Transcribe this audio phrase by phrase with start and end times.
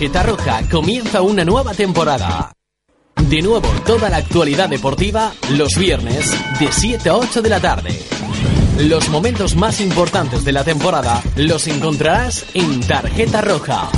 [0.00, 2.52] Tarjeta Roja comienza una nueva temporada.
[3.16, 8.02] De nuevo, toda la actualidad deportiva los viernes de 7 a 8 de la tarde.
[8.78, 13.90] Los momentos más importantes de la temporada los encontrarás en Tarjeta Roja.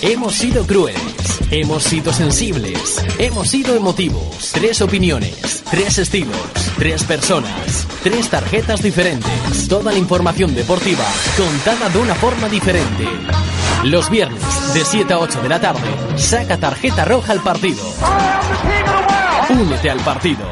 [0.00, 1.02] Hemos sido crueles,
[1.50, 4.52] hemos sido sensibles, hemos sido emotivos.
[4.52, 6.38] Tres opiniones, tres estilos,
[6.78, 9.66] tres personas, tres tarjetas diferentes.
[9.66, 11.04] Toda la información deportiva
[11.36, 13.08] contada de una forma diferente.
[13.84, 14.42] Los viernes
[14.74, 17.82] de 7 a 8 de la tarde, saca tarjeta roja al partido.
[19.50, 20.44] Únete al partido.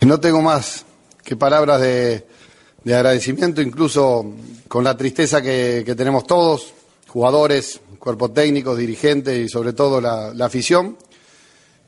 [0.00, 0.84] No tengo más
[1.22, 2.26] que palabras de,
[2.82, 4.26] de agradecimiento, incluso
[4.66, 6.74] con la tristeza que, que tenemos todos,
[7.06, 10.98] jugadores, cuerpo técnico, dirigentes y sobre todo la, la, afición.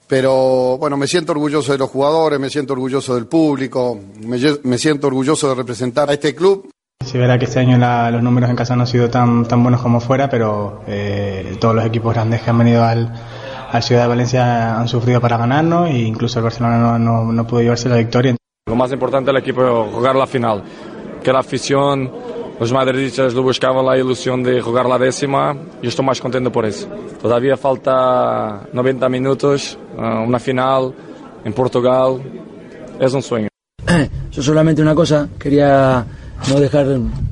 [0.06, 5.08] Pero bueno, me siento orgulloso de los jugadores, me siento orgulloso del público, me siento
[5.08, 6.70] orgulloso de representar a este club.
[7.04, 9.62] Se verá que este año la, los números en casa no han sido tan, tan
[9.62, 13.12] buenos como fuera, pero eh, todos los equipos grandes que han venido al,
[13.70, 17.46] al, Ciudad de Valencia han sufrido para ganarnos e incluso el Barcelona no, no, no
[17.46, 18.34] pudo llevarse la victoria.
[18.66, 20.64] Lo más importante del equipo es jugar la final,
[21.22, 22.10] que la afición
[22.58, 26.64] los madridistas lo buscaban la ilusión de jugar la décima y estoy más contento por
[26.64, 26.88] eso.
[27.20, 30.94] Todavía falta 90 minutos, una final
[31.44, 32.20] en Portugal,
[32.98, 33.48] es un sueño.
[34.30, 36.04] Yo solamente una cosa, quería
[36.48, 36.86] no dejar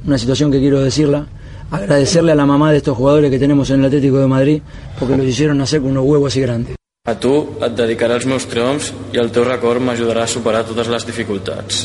[0.07, 1.27] una situación que quiero decirla,
[1.71, 4.63] agradecerle a la mamá de estos jugadores que tenemos en el Atlético de Madrid
[4.99, 6.77] porque los hicieron nacer con unos huevos así grandes.
[7.05, 10.89] A tu et dedicaré els meus triomfs i el teu record m'ajudarà a superar totes
[10.89, 11.83] les dificultats.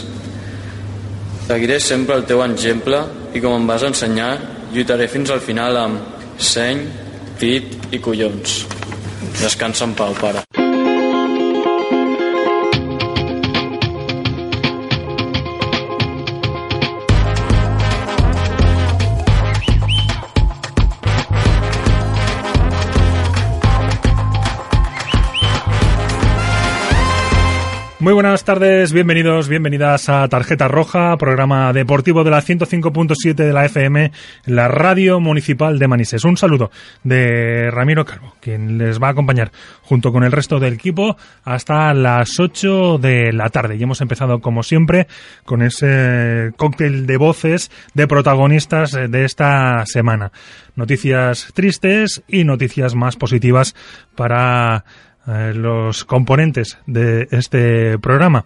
[1.50, 3.02] Seguiré sempre el teu exemple
[3.36, 4.32] i com em vas ensenyar,
[4.72, 6.86] lluitaré fins al final amb seny,
[7.42, 8.62] pit i collons.
[9.42, 10.48] Descansa en pau, pare.
[28.10, 33.66] Muy buenas tardes, bienvenidos, bienvenidas a Tarjeta Roja, programa deportivo de la 105.7 de la
[33.66, 34.12] FM,
[34.46, 36.26] la radio municipal de Manises.
[36.26, 36.72] Un saludo
[37.04, 39.52] de Ramiro Calvo, quien les va a acompañar
[39.84, 43.76] junto con el resto del equipo hasta las 8 de la tarde.
[43.76, 45.06] Y hemos empezado, como siempre,
[45.46, 50.32] con ese cóctel de voces de protagonistas de esta semana.
[50.76, 53.76] Noticias tristes y noticias más positivas
[54.16, 54.84] para
[55.54, 58.46] los componentes de este programa.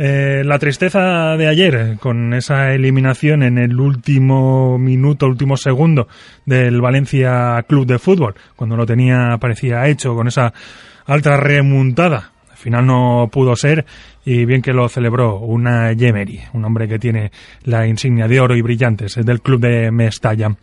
[0.00, 6.06] Eh, la tristeza de ayer con esa eliminación en el último minuto, último segundo
[6.46, 10.52] del Valencia Club de Fútbol, cuando lo tenía, parecía hecho con esa
[11.04, 12.30] alta remontada.
[12.48, 13.86] Al final no pudo ser
[14.24, 17.32] y bien que lo celebró una Yemery, un hombre que tiene
[17.64, 20.54] la insignia de oro y brillantes del club de Mestalla.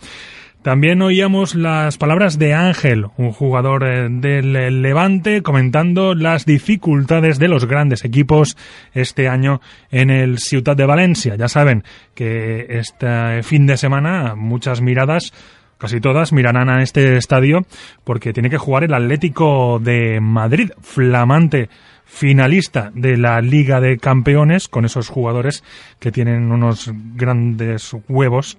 [0.65, 7.65] También oíamos las palabras de Ángel, un jugador del Levante, comentando las dificultades de los
[7.65, 8.57] grandes equipos
[8.91, 9.61] este año
[9.91, 11.35] en el Ciutat de Valencia.
[11.35, 11.83] Ya saben
[12.15, 15.33] que este fin de semana muchas miradas
[15.77, 17.67] casi todas mirarán a este estadio
[18.03, 21.69] porque tiene que jugar el Atlético de Madrid, flamante
[22.05, 25.63] finalista de la Liga de Campeones, con esos jugadores
[25.99, 28.57] que tienen unos grandes huevos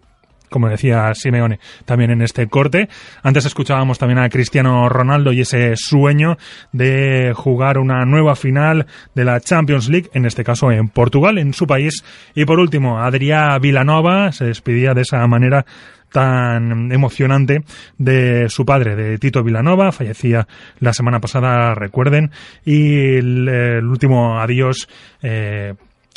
[0.51, 2.89] como decía Simeone también en este corte.
[3.23, 6.37] Antes escuchábamos también a Cristiano Ronaldo y ese sueño
[6.73, 11.53] de jugar una nueva final de la Champions League, en este caso en Portugal, en
[11.53, 12.05] su país.
[12.35, 15.65] Y por último, Adrià Vilanova se despedía de esa manera
[16.11, 17.63] tan emocionante
[17.99, 20.47] de su padre, de Tito Vilanova, fallecía
[20.81, 22.31] la semana pasada, recuerden,
[22.65, 24.89] y el, último adiós
[25.23, 25.75] eh,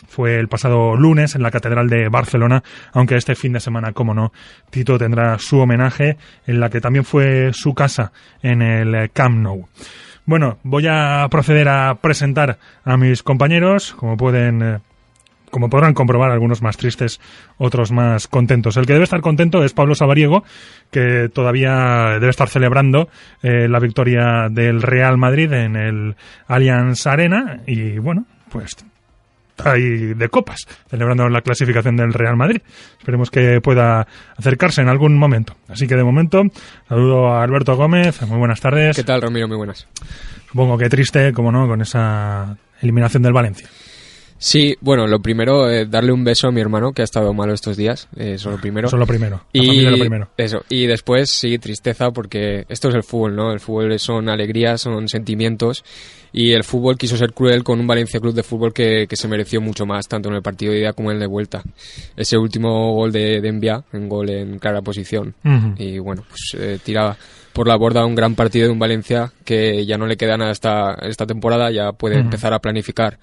[0.08, 4.14] fue el pasado lunes en la Catedral de Barcelona, aunque este fin de semana, como
[4.14, 4.32] no,
[4.70, 6.18] Tito tendrá su homenaje
[6.48, 8.12] en la que también fue su casa
[8.42, 9.68] en el Camp Nou.
[10.26, 14.82] Bueno, voy a proceder a presentar a mis compañeros, como pueden
[15.50, 17.20] como podrán comprobar, algunos más tristes,
[17.58, 18.78] otros más contentos.
[18.78, 20.44] El que debe estar contento es Pablo Sabariego,
[20.92, 23.10] que todavía debe estar celebrando
[23.42, 26.16] eh, la victoria del Real Madrid en el
[26.48, 27.62] Allianz Arena.
[27.66, 28.75] Y bueno, pues
[29.65, 32.61] ahí de copas, celebrando la clasificación del Real Madrid.
[32.97, 34.07] Esperemos que pueda
[34.38, 35.56] acercarse en algún momento.
[35.67, 36.44] Así que de momento,
[36.88, 38.95] saludo a Alberto Gómez, muy buenas tardes.
[38.95, 39.47] ¿Qué tal, Ramiro?
[39.47, 39.88] Muy buenas.
[40.50, 43.67] Supongo que triste, como no, con esa eliminación del Valencia.
[44.41, 47.53] Sí, bueno, lo primero, eh, darle un beso a mi hermano que ha estado malo
[47.53, 48.07] estos días.
[48.15, 48.88] Eh, eso lo primero.
[48.88, 49.41] Eso lo primero.
[49.51, 50.30] La y familia lo primero.
[50.38, 50.63] Eso.
[50.69, 53.51] Y después, sí, tristeza porque esto es el fútbol, ¿no?
[53.51, 55.83] El fútbol son alegrías, son sentimientos.
[56.31, 59.27] Y el fútbol quiso ser cruel con un Valencia Club de Fútbol que, que se
[59.27, 61.62] mereció mucho más, tanto en el partido de ida como en el de vuelta.
[62.15, 65.33] Ese último gol de, de Envia, un gol en clara posición.
[65.77, 67.18] Y bueno, pues eh, tiraba
[67.51, 70.51] por la borda un gran partido de un Valencia que ya no le queda nada
[70.51, 73.18] esta, esta temporada, ya puede empezar a planificar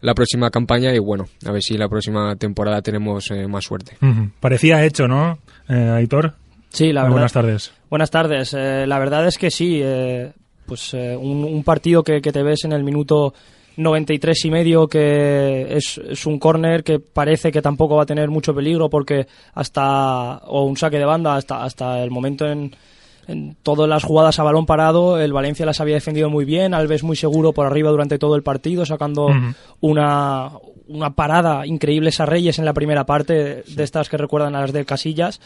[0.00, 3.96] la próxima campaña y bueno, a ver si la próxima temporada tenemos eh, más suerte.
[4.40, 5.38] Parecía hecho, ¿no,
[5.68, 6.34] eh, Aitor?
[6.70, 7.12] Sí, la verdad.
[7.12, 7.72] buenas tardes.
[7.88, 8.54] Buenas tardes.
[8.54, 10.32] Eh, la verdad es que sí, eh,
[10.66, 13.34] pues eh, un, un partido que, que te ves en el minuto
[13.76, 18.28] 93 y medio que es, es un córner que parece que tampoco va a tener
[18.28, 22.74] mucho peligro porque hasta o un saque de banda hasta hasta el momento en
[23.26, 27.02] en todas las jugadas a balón parado, el Valencia las había defendido muy bien, Alves
[27.02, 29.28] muy seguro por arriba durante todo el partido, sacando
[29.80, 30.50] una,
[30.88, 34.72] una parada increíble a Reyes en la primera parte, de estas que recuerdan a las
[34.72, 35.40] de Casillas.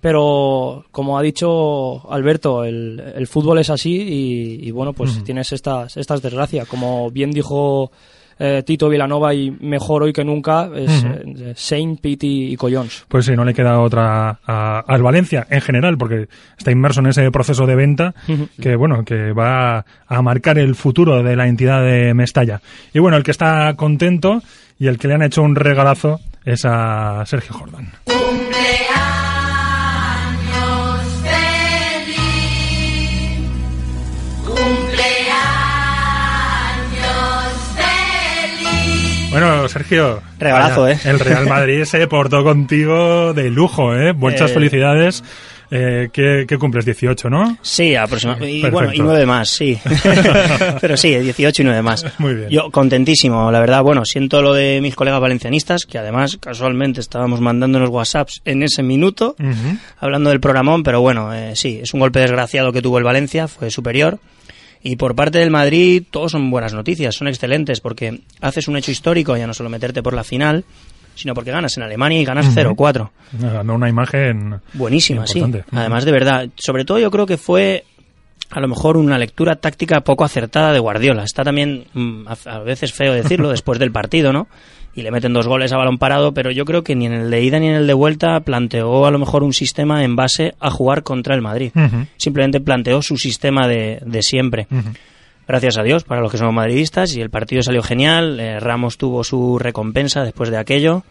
[0.00, 5.52] Pero, como ha dicho Alberto, el, el fútbol es así y, y, bueno, pues tienes
[5.52, 6.68] estas, estas desgracias.
[6.68, 7.90] Como bien dijo
[8.38, 13.04] eh, Tito Vilanova y mejor hoy que nunca, es eh, Saint, Pitti y Collons.
[13.08, 16.28] Pues sí, no le queda otra a- al Valencia en general, porque
[16.58, 18.14] está inmerso en ese proceso de venta
[18.60, 22.60] que, bueno, que va a marcar el futuro de la entidad de Mestalla.
[22.92, 24.42] Y bueno, el que está contento
[24.78, 27.90] y el que le han hecho un regalazo es a Sergio Jordan.
[39.38, 40.22] Bueno, Sergio.
[40.38, 41.00] Regalazo, vaya, ¿eh?
[41.04, 44.14] El Real Madrid se portó contigo de lujo, ¿eh?
[44.14, 45.22] Muchas Eh, felicidades.
[45.70, 46.86] Eh, ¿qué, qué cumples?
[46.86, 47.58] 18, ¿no?
[47.60, 48.68] Sí, aproximadamente.
[48.68, 49.78] Y bueno, y nueve más, sí.
[50.80, 52.06] Pero sí, 18 y nueve más.
[52.18, 52.48] Muy bien.
[52.48, 53.82] Yo contentísimo, la verdad.
[53.82, 58.82] Bueno, siento lo de mis colegas valencianistas, que además casualmente estábamos mandándonos WhatsApps en ese
[58.82, 59.36] minuto,
[59.98, 63.48] hablando del programón, pero bueno, eh, sí, es un golpe desgraciado que tuvo el Valencia,
[63.48, 64.18] fue superior.
[64.86, 68.92] Y por parte del Madrid, todos son buenas noticias, son excelentes, porque haces un hecho
[68.92, 70.64] histórico, ya no solo meterte por la final,
[71.16, 72.76] sino porque ganas en Alemania y ganas Ujú.
[72.76, 73.10] 0-4.
[73.32, 75.42] Dando una imagen Buenísima, sí.
[75.72, 77.84] Además, de verdad, sobre todo yo creo que fue
[78.48, 81.24] a lo mejor una lectura táctica poco acertada de Guardiola.
[81.24, 84.46] Está también mm, a veces feo decirlo después del partido, ¿no?
[84.96, 87.30] Y le meten dos goles a balón parado, pero yo creo que ni en el
[87.30, 90.54] de ida ni en el de vuelta planteó a lo mejor un sistema en base
[90.58, 91.70] a jugar contra el Madrid.
[92.16, 94.66] Simplemente planteó su sistema de, de siempre.
[95.46, 98.40] Gracias a Dios, para los que somos madridistas, y el partido salió genial.
[98.40, 101.04] eh, Ramos tuvo su recompensa después de aquello.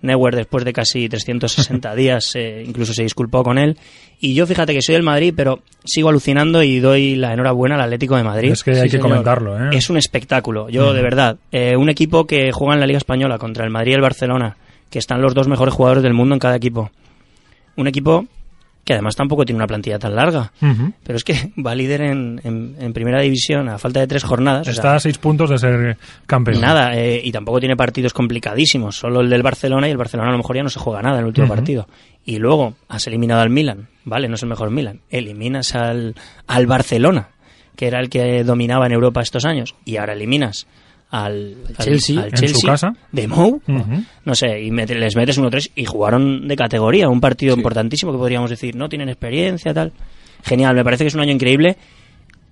[0.00, 3.76] Neuer, después de casi 360 días, eh, incluso se disculpó con él.
[4.20, 7.82] Y yo, fíjate que soy del Madrid, pero sigo alucinando y doy la enhorabuena al
[7.82, 8.52] Atlético de Madrid.
[8.52, 9.70] Es que hay que comentarlo, ¿eh?
[9.72, 10.68] Es un espectáculo.
[10.68, 13.92] Yo, de verdad, eh, un equipo que juega en la Liga Española contra el Madrid
[13.92, 14.56] y el Barcelona,
[14.90, 16.90] que están los dos mejores jugadores del mundo en cada equipo.
[17.76, 18.26] Un equipo
[18.88, 20.50] que además tampoco tiene una plantilla tan larga.
[21.02, 24.66] Pero es que va líder en, en- en primera división a falta de tres jornadas.
[24.66, 26.62] o Está sea, a seis puntos de ser campeón.
[26.62, 28.96] Nada, eh, y tampoco tiene partidos complicadísimos.
[28.96, 31.16] Solo el del Barcelona y el Barcelona a lo mejor ya no se juega nada
[31.16, 31.86] en el último partido.
[32.24, 34.26] Y luego has eliminado al Milan, ¿vale?
[34.26, 35.00] No es el mejor Milan.
[35.10, 36.14] Eliminas al,
[36.46, 37.28] al Barcelona,
[37.76, 39.74] que era el que dominaba en Europa estos años.
[39.84, 40.66] Y ahora eliminas
[41.10, 42.20] al, al- Chelsea.
[42.22, 42.92] al En su casa.
[43.12, 43.60] de Mou.
[44.24, 47.08] No sé, y les metes 1-3 y jugaron de categoría.
[47.08, 49.92] Un partido importantísimo que podríamos decir, no tienen experiencia, tal.
[50.44, 51.76] Genial, me parece que es un año increíble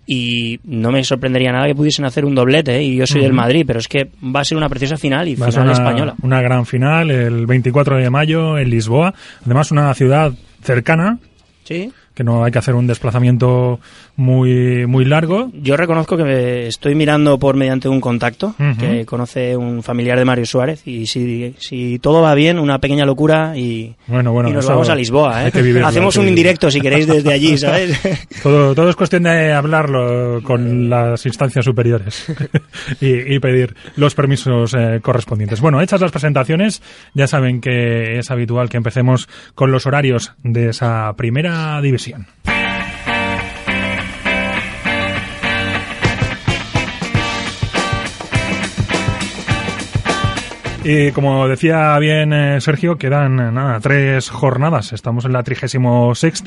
[0.09, 2.83] y no me sorprendería nada que pudiesen hacer un doblete, ¿eh?
[2.83, 3.33] y yo soy del.
[3.33, 5.75] Madrid, pero es que va a ser una preciosa final y Va a ser final
[5.77, 6.15] una, española.
[6.23, 9.13] una gran final el 24 de mayo en Lisboa.
[9.45, 10.33] Además, una ciudad
[10.63, 11.19] cercana,
[11.65, 11.91] Sí.
[12.15, 13.81] que no hay que hacer un desplazamiento
[14.17, 15.51] muy, muy largo.
[15.55, 18.77] Yo reconozco que me estoy mirando por mediante un contacto Ujú.
[18.79, 23.05] que conoce un familiar de Mario Suárez y si, si todo va bien, una pequeña
[23.05, 25.47] locura y, Bueno, bueno, y nos vamos a Lisboa.
[25.47, 25.51] ¿eh?
[25.55, 28.01] vivirlo, Hacemos un indirecto si queréis desde allí, ¿sabes?
[28.43, 32.27] Todo, todo es cuestión de hablarlo con las instancias superiores
[33.01, 35.61] y, y pedir los permisos eh, correspondientes.
[35.61, 36.83] Bueno, hechas las presentaciones,
[37.15, 42.27] ya saben que es habitual que empecemos con los horarios de esa primera división.
[50.89, 54.93] Y como decía bien eh, Sergio, quedan eh, nada, tres jornadas.
[54.93, 56.45] Estamos en la 36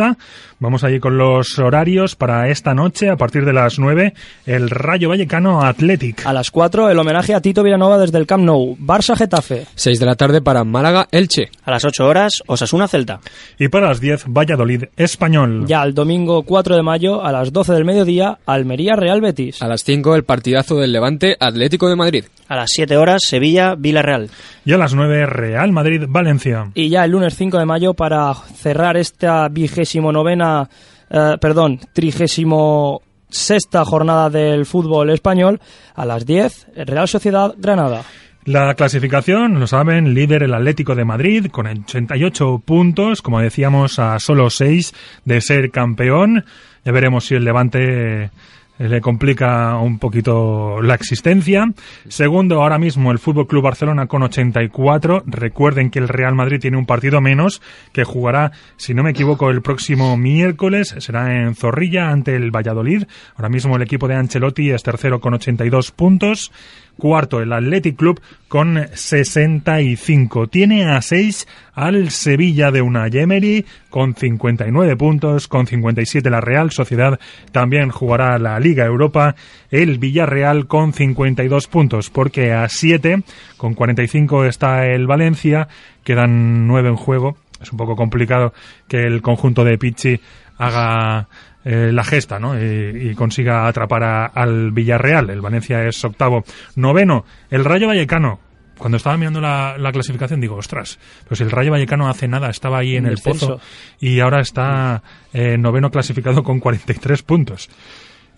[0.59, 4.13] Vamos allí con los horarios para esta noche, a partir de las 9,
[4.45, 6.25] el Rayo Vallecano Athletic.
[6.25, 8.77] A las 4, el homenaje a Tito Villanova desde el Camp Nou.
[8.79, 9.65] Barça Getafe.
[9.75, 11.49] 6 de la tarde para Málaga Elche.
[11.65, 13.19] A las 8 horas, Osasuna Celta.
[13.57, 15.65] Y para las 10, Valladolid Español.
[15.67, 19.61] Ya el domingo 4 de mayo, a las 12 del mediodía, Almería Real Betis.
[19.61, 22.23] A las 5 el partidazo del Levante Atlético de Madrid.
[22.47, 24.28] A las 7 horas, Sevilla Villarreal.
[24.65, 26.71] Y a las 9, Real Madrid Valencia.
[26.73, 30.69] Y ya el lunes 5 de mayo, para cerrar esta vigésimo novena,
[31.09, 35.59] eh, perdón, trigésimo sexta jornada del fútbol español,
[35.95, 38.03] a las 10, Real Sociedad Granada.
[38.45, 44.17] La clasificación, lo saben, líder el Atlético de Madrid con 88 puntos, como decíamos, a
[44.19, 44.93] solo 6
[45.25, 46.45] de ser campeón.
[46.83, 48.31] Ya veremos si el Levante
[48.79, 51.71] le complica un poquito la existencia.
[52.07, 55.23] Segundo, ahora mismo el Fútbol Club Barcelona con 84.
[55.25, 59.49] Recuerden que el Real Madrid tiene un partido menos que jugará, si no me equivoco,
[59.49, 60.95] el próximo miércoles.
[60.97, 63.03] Será en Zorrilla ante el Valladolid.
[63.35, 66.51] Ahora mismo el equipo de Ancelotti es tercero con 82 puntos.
[66.99, 70.47] Cuarto, el Athletic Club con 65.
[70.47, 76.69] Tiene a 6 al Sevilla de una Emery con 59 puntos, con 57 la Real
[76.69, 77.19] Sociedad.
[77.51, 79.35] También jugará la Liga Europa
[79.71, 83.23] el Villarreal con 52 puntos, porque a 7
[83.57, 85.67] con 45 está el Valencia.
[86.03, 87.37] Quedan 9 en juego.
[87.61, 88.53] Es un poco complicado
[88.87, 90.19] que el conjunto de Pichi
[90.57, 91.27] haga
[91.65, 92.59] eh, la gesta ¿no?
[92.59, 95.29] y, consiga atrapar al Villarreal.
[95.29, 96.43] El Valencia es octavo.
[96.75, 98.39] Noveno, el Rayo Vallecano.
[98.77, 102.95] Cuando estaba mirando la, clasificación digo, ostras, pues el Rayo Vallecano hace nada estaba ahí
[102.95, 103.59] en el pozo
[103.99, 107.69] y ahora está eh, noveno clasificado con 43 puntos.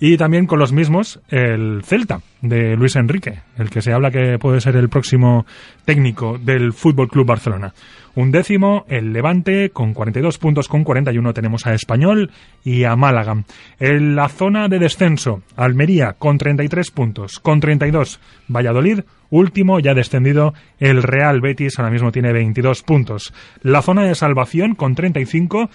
[0.04, 4.40] Y también con los mismos el Celta de Luis Enrique, el que se habla que
[4.40, 5.46] puede ser el próximo
[5.86, 7.72] técnico del Fútbol Club Barcelona.
[8.16, 12.32] Un décimo, el Levante, con 42 puntos, con 41 tenemos a Español
[12.64, 13.44] y a Málaga.
[13.80, 20.56] En la zona de descenso, Almería, con 33 puntos, con 32, Valladolid, último, ya descendido,
[20.80, 23.36] el Real Betis, ahora mismo tiene 22 puntos.
[23.62, 25.70] La zona de salvación, con 35,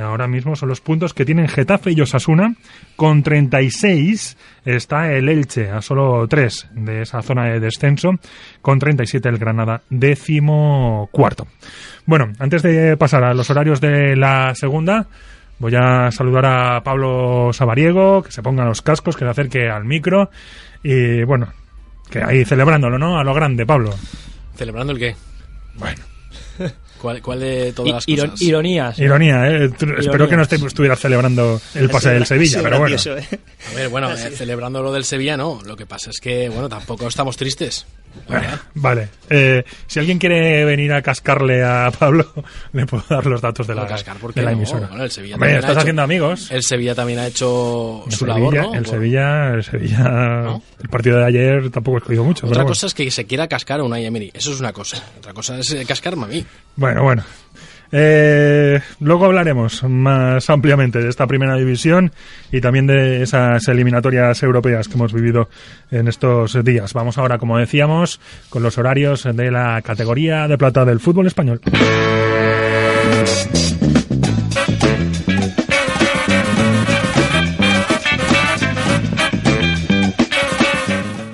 [0.00, 2.54] Ahora mismo son los puntos que tienen Getafe y Osasuna.
[2.96, 8.10] Con 36 está el Elche, a solo 3 de esa zona de descenso.
[8.62, 11.46] Con 37 el Granada, décimo cuarto.
[12.06, 15.06] Bueno, antes de pasar a los horarios de la segunda,
[15.58, 19.84] voy a saludar a Pablo Sabariego, que se ponga los cascos, que se acerque al
[19.84, 20.30] micro.
[20.82, 21.52] Y bueno,
[22.10, 23.18] que ahí celebrándolo, ¿no?
[23.18, 23.94] A lo grande, Pablo.
[24.54, 25.16] ¿Celebrando el qué?
[25.74, 26.02] Bueno.
[26.98, 28.42] ¿Cuál, de todas las cosas?
[28.42, 28.98] Ironías.
[28.98, 29.70] Ironía, ¿eh?
[29.98, 32.96] Espero que no estuvieras celebrando el pase del Sevilla, pero bueno.
[32.96, 33.38] ¿eh?
[33.72, 35.60] A ver, bueno, eh, celebrando lo del Sevilla no.
[35.64, 37.86] Lo que pasa es que, bueno, tampoco estamos tristes.
[38.74, 39.08] vale.
[39.30, 42.32] Eh, si alguien quiere venir a cascarle a Pablo,
[42.72, 44.88] le puedo dar los datos de la, de la emisora.
[44.88, 46.50] Bueno, el Sevilla estás haciendo amigos.
[46.50, 48.74] El Sevilla también ha hecho su labor, ¿no?
[48.74, 52.46] El Sevilla, el Sevilla, el partido de ayer tampoco he escogido mucho.
[52.46, 54.30] Otra cosa es que se quiera cascar a Unai Emery.
[54.34, 55.02] Eso es una cosa.
[55.18, 56.44] Otra cosa es cascarme a mí.
[56.76, 57.24] Bueno, bueno.
[57.90, 62.12] Eh, luego hablaremos más ampliamente de esta primera división
[62.52, 65.48] y también de esas eliminatorias europeas que hemos vivido
[65.90, 66.92] en estos días.
[66.92, 71.60] Vamos ahora, como decíamos, con los horarios de la categoría de plata del fútbol español.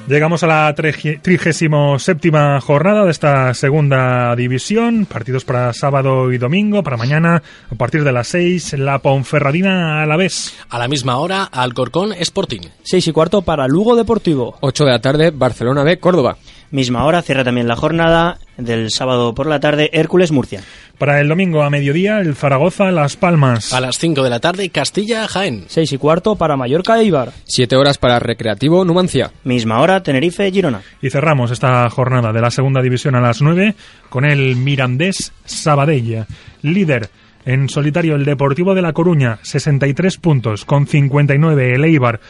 [0.06, 5.06] Llegamos a la 37 jornada de esta segunda división.
[5.06, 10.06] Partidos para sábado y domingo, para mañana, a partir de las 6, la Ponferradina a
[10.06, 10.52] la vez.
[10.68, 12.60] A la misma hora, Alcorcón Sporting.
[12.82, 14.58] 6 y cuarto para Lugo Deportivo.
[14.60, 16.36] 8 de la tarde, Barcelona B, Córdoba.
[16.74, 20.60] Misma hora, cierra también la jornada del sábado por la tarde, Hércules Murcia.
[20.98, 23.72] Para el domingo a mediodía, el Zaragoza Las Palmas.
[23.72, 25.66] A las 5 de la tarde, Castilla Jaén.
[25.68, 27.30] 6 y cuarto para Mallorca e Ibar.
[27.44, 29.30] 7 horas para Recreativo Numancia.
[29.44, 30.82] Misma hora, Tenerife Girona.
[31.00, 33.76] Y cerramos esta jornada de la segunda división a las 9
[34.08, 36.26] con el Mirandés Sabadell.
[36.62, 37.08] Líder
[37.44, 42.20] en solitario el Deportivo de La Coruña, 63 puntos, con 59 el Eibar,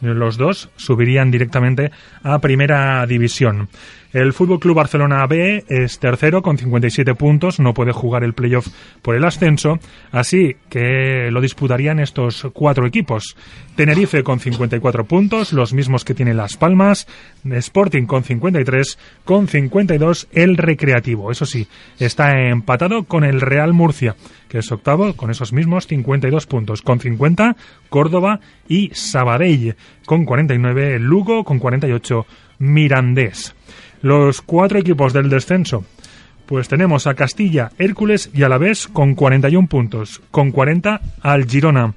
[0.00, 1.90] los dos subirían directamente
[2.22, 3.68] a Primera División.
[4.10, 8.66] El Fútbol Club Barcelona B es tercero con 57 puntos, no puede jugar el playoff
[9.02, 9.78] por el ascenso,
[10.12, 13.36] así que lo disputarían estos cuatro equipos.
[13.76, 17.06] Tenerife con 54 puntos, los mismos que tiene Las Palmas,
[17.44, 21.30] Sporting con 53, con 52 el Recreativo.
[21.30, 24.16] Eso sí, está empatado con el Real Murcia,
[24.48, 27.56] que es octavo con esos mismos 52 puntos, con 50
[27.90, 32.26] Córdoba y Sabadell, con 49 Lugo, con 48
[32.58, 33.54] Mirandés.
[34.02, 35.84] Los cuatro equipos del descenso.
[36.46, 41.94] Pues tenemos a Castilla, Hércules y Alavés con 41 puntos, con 40 al Girona.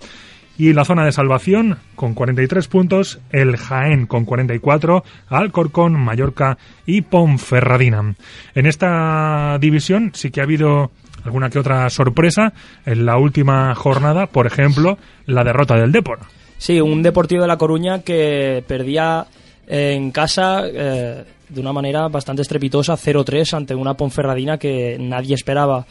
[0.57, 7.01] Y la zona de salvación con 43 puntos, el Jaén con 44, Alcorcón, Mallorca y
[7.01, 8.15] Ponferradina.
[8.53, 10.91] En esta división sí que ha habido
[11.23, 12.53] alguna que otra sorpresa
[12.85, 16.19] en la última jornada, por ejemplo, la derrota del Depor.
[16.57, 19.25] Sí, un Deportivo de La Coruña que perdía
[19.73, 25.85] en casa eh, de una manera bastante estrepitosa 0-3 ante una Ponferradina que nadie esperaba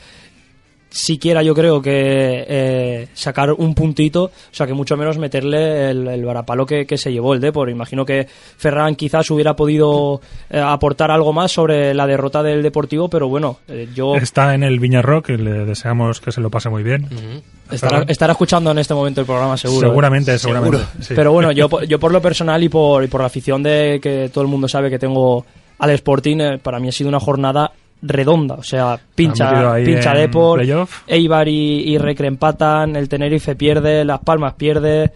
[0.90, 6.06] siquiera yo creo que eh, sacar un puntito, o sea que mucho menos meterle el,
[6.09, 7.70] el varapalo que, que, se llevó el Depor.
[7.70, 10.20] Imagino que Ferran quizás hubiera podido
[10.50, 14.16] eh, aportar algo más sobre la derrota del Deportivo, pero bueno, eh, yo...
[14.16, 17.04] Está en el Viñarrock, le deseamos que se lo pase muy bien.
[17.04, 17.75] Uh -huh.
[17.75, 19.88] estará, estará, escuchando en este momento el programa seguro.
[19.88, 20.78] Seguramente, seguramente.
[20.78, 20.92] Seguro.
[21.00, 21.14] Sí.
[21.14, 24.28] Pero bueno, yo, yo por lo personal y por, y por la afición de que
[24.32, 25.47] todo el mundo sabe que tengo
[25.78, 30.62] al Sporting, eh, para mí ha sido una jornada redonda, o sea, pincha, pincha Depor,
[31.07, 35.12] Eibar y, y Recre empatan, el Tenerife pierde, Las Palmas pierde,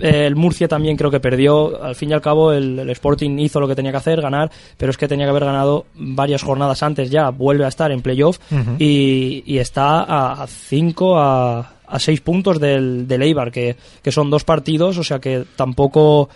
[0.00, 1.82] el Murcia también creo que perdió.
[1.82, 4.50] Al fin y al cabo, el, el, Sporting hizo lo que tenía que hacer, ganar,
[4.76, 7.30] pero es que tenía que haber ganado varias jornadas antes ya.
[7.30, 8.76] Vuelve a estar en playoff uh -huh.
[8.78, 14.30] y, y, está a 5, a, a 6 puntos del, del Eibar, que, que son
[14.30, 16.28] dos partidos, o sea que tampoco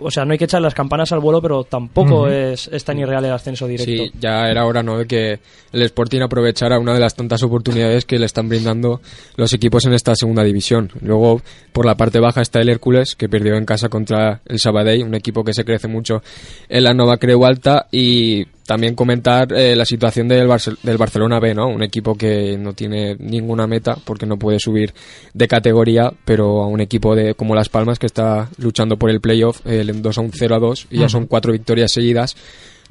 [0.00, 2.52] o sea, no hay que echar las campanas al vuelo, pero tampoco uh -huh.
[2.52, 4.04] es, es, tan irreal el ascenso directo.
[4.04, 5.40] Sí, ya era hora, ¿no?, de que
[5.72, 9.00] el Sporting aprovechara una de las tantas oportunidades que le están brindando
[9.36, 10.90] los equipos en esta segunda división.
[11.00, 11.40] Luego,
[11.72, 15.14] por la parte baja está el Hércules, que perdió en casa contra el Sabadell, un
[15.14, 16.22] equipo que se crece mucho
[16.68, 21.40] en la Nova Creu Alta y también comentar eh, la situación del, Barce del, Barcelona
[21.40, 21.68] B, ¿no?
[21.68, 24.94] Un equipo que no tiene ninguna meta porque no puede subir
[25.34, 29.20] de categoría, pero a un equipo de como Las Palmas que está luchando por el
[29.20, 32.36] playoff, el 2 a un 0 a 2 y ya son cuatro victorias seguidas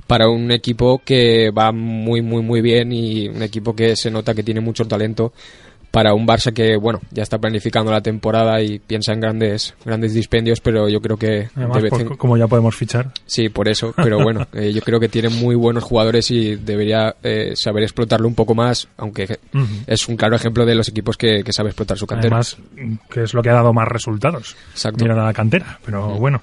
[0.08, 4.34] para un equipo que va muy muy muy bien y un equipo que se nota
[4.34, 5.32] que tiene mucho talento
[5.92, 10.14] para un Barça que, bueno, ya está planificando la temporada y piensa en grandes grandes
[10.14, 11.50] dispendios, pero yo creo que...
[11.56, 12.08] Además, por, en...
[12.16, 13.12] como ya podemos fichar.
[13.26, 17.16] Sí, por eso, pero bueno, eh, yo creo que tiene muy buenos jugadores y debería
[17.22, 19.84] eh, saber explotarlo un poco más, aunque uh -huh.
[19.86, 22.38] es un claro ejemplo de los equipos que, que, sabe explotar su cantera.
[22.38, 22.58] Además,
[23.10, 24.56] que es lo que ha dado más resultados.
[24.72, 25.04] Exacto.
[25.04, 26.20] Mira la cantera, pero uh -huh.
[26.20, 26.42] bueno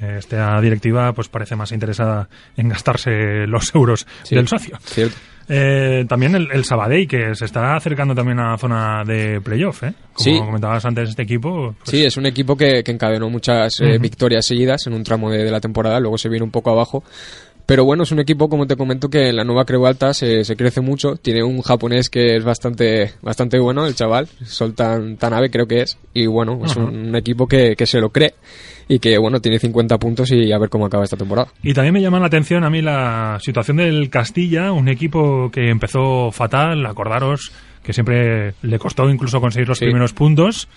[0.00, 4.78] esta directiva pues parece más interesada en gastarse los euros sí, del socio.
[4.82, 5.16] Cierto.
[5.48, 9.84] Eh, también el, el, Sabadell, que se está acercando también a la zona de playoff,
[9.84, 9.94] ¿eh?
[10.12, 10.38] Como sí.
[10.38, 11.74] comentabas antes, este equipo...
[11.78, 11.90] Pues...
[11.90, 14.00] Sí, es un equipo que, que encadenó muchas eh, uh -huh.
[14.00, 17.04] victorias seguidas en un tramo de, de, la temporada, luego se viene un poco abajo.
[17.64, 20.44] Pero bueno, es un equipo, como te comento, que en la nueva Creu Alta se,
[20.44, 21.16] se crece mucho.
[21.16, 25.98] Tiene un japonés que es bastante bastante bueno, el chaval, Soltan Tanabe creo que es.
[26.14, 28.34] Y bueno, es un, un, equipo que, que se lo cree
[28.88, 31.48] y que bueno tiene 50 puntos y a ver cómo acaba esta temporada.
[31.62, 35.70] Y también me llama la atención a mí la situación del Castilla, un equipo que
[35.70, 37.52] empezó fatal, acordaros
[37.86, 39.84] que siempre le costó incluso conseguir los sí.
[39.84, 40.68] primeros puntos.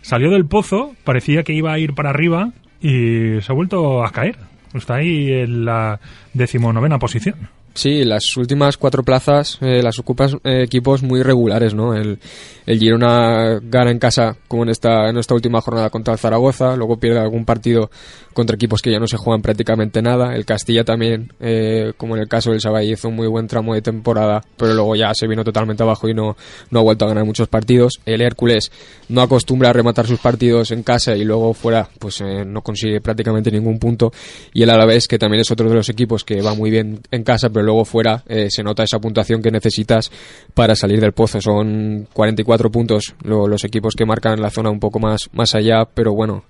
[0.00, 4.10] Salió del pozo, parecía que iba a ir para arriba y se ha vuelto a
[4.10, 4.36] caer.
[4.74, 6.00] Está ahí en la
[6.34, 7.48] decimonovena posición.
[7.74, 11.94] Sí, las últimas cuatro plazas eh, las ocupan eh, equipos muy regulares, ¿no?
[11.94, 12.18] El,
[12.66, 16.76] el Girona gana en casa, como en esta, en esta última jornada contra el Zaragoza,
[16.76, 17.90] luego pierde algún partido
[18.32, 20.34] contra equipos que ya no se juegan prácticamente nada.
[20.34, 23.74] El Castilla también, eh, como en el caso del Sabay, hizo un muy buen tramo
[23.74, 26.36] de temporada, pero luego ya se vino totalmente abajo y no,
[26.70, 28.00] no ha vuelto a ganar muchos partidos.
[28.06, 28.70] El Hércules
[29.08, 33.00] no acostumbra a rematar sus partidos en casa y luego fuera, pues eh, no consigue
[33.00, 34.12] prácticamente ningún punto.
[34.52, 37.24] Y el Alavés, que también es otro de los equipos que va muy bien en
[37.24, 40.10] casa, pero luego fuera eh, se nota esa puntuación que necesitas
[40.54, 41.40] para salir del pozo.
[41.40, 45.84] Son 44 puntos lo, los equipos que marcan la zona un poco más, más allá,
[45.94, 46.44] pero bueno,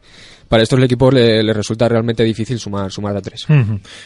[0.53, 3.46] para estos equipos le, le, resulta realmente difícil sumar, sumar a tres.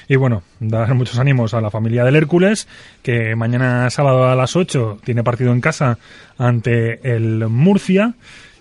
[0.07, 2.69] Y bueno, dar muchos ánimos a la familia del Hércules,
[3.03, 5.99] que mañana sábado a las 8 tiene partido en casa
[6.38, 8.14] ante el Murcia.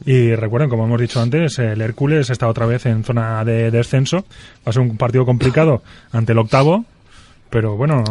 [0.03, 4.25] Y recuerden, como hemos dicho antes, el Hércules está otra vez en zona de descenso.
[4.65, 6.85] Va a ser un partido complicado ante el octavo,
[7.49, 8.03] pero bueno,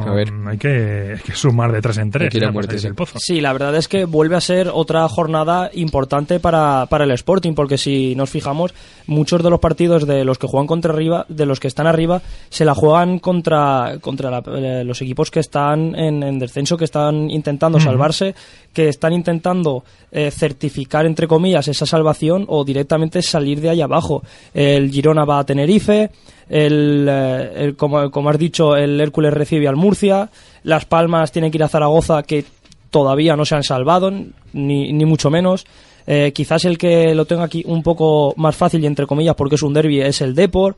[0.47, 2.33] hay que, hay que, sumar de tres en tres.
[2.53, 2.87] muerte, sí.
[2.87, 3.18] el pozo.
[3.18, 7.53] Sí, la verdad es que vuelve a ser otra jornada importante para, para el Sporting,
[7.53, 8.75] porque si nos fijamos,
[9.07, 12.23] muchos de los partidos de los que juegan contra arriba, de los que están arriba,
[12.49, 16.85] se la juegan contra, contra la, eh, los equipos que están en, en, descenso, que
[16.85, 18.35] están intentando salvarse,
[18.73, 24.23] que están intentando eh, certificar, entre comillas, esa salvación o directamente salir de ahí abajo.
[24.55, 26.11] El Girona va a Tenerife,
[26.49, 30.31] el, eh, el, como, como, has dicho, el Hércules recibe al Murcia,
[30.63, 32.45] Las Palmas tiene que ir a Zaragoza, que
[32.91, 34.11] todavía no se han salvado,
[34.53, 35.67] ni, ni mucho menos.
[36.07, 39.55] Eh, quizás el que lo tenga aquí un poco más fácil y entre comillas porque
[39.55, 40.77] es un derby es el Depor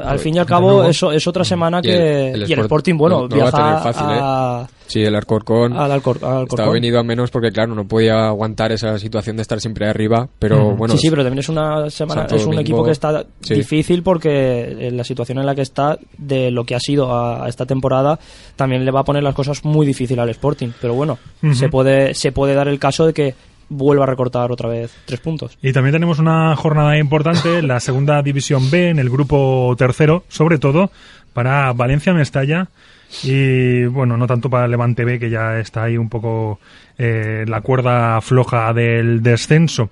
[0.00, 2.96] al fin y al cabo eso es otra semana que el, el y el Sporting
[2.96, 4.74] bueno no, no viaja a fácil, a, ¿eh?
[4.86, 8.28] sí el Alcorcón al, Alcor, al Alcorcón estaba venido a menos porque claro no podía
[8.28, 10.76] aguantar esa situación de estar siempre arriba pero mm.
[10.76, 13.24] bueno sí sí pero también es una semana Santo es un Domingo, equipo que está
[13.40, 13.54] sí.
[13.54, 17.44] difícil porque en la situación en la que está de lo que ha sido a,
[17.44, 18.18] a, esta temporada
[18.56, 21.54] también le va a poner las cosas muy difícil al Sporting pero bueno uh -huh.
[21.54, 23.34] se puede se puede dar el caso de que
[23.72, 25.58] vuelva a recortar otra vez tres puntos.
[25.62, 30.58] Y también tenemos una jornada importante, la segunda división B, en el grupo tercero, sobre
[30.58, 30.90] todo
[31.32, 32.68] para Valencia Mestalla
[33.24, 36.60] Y bueno, no tanto para Levante B, que ya está ahí un poco
[36.98, 39.90] eh, la cuerda floja del descenso.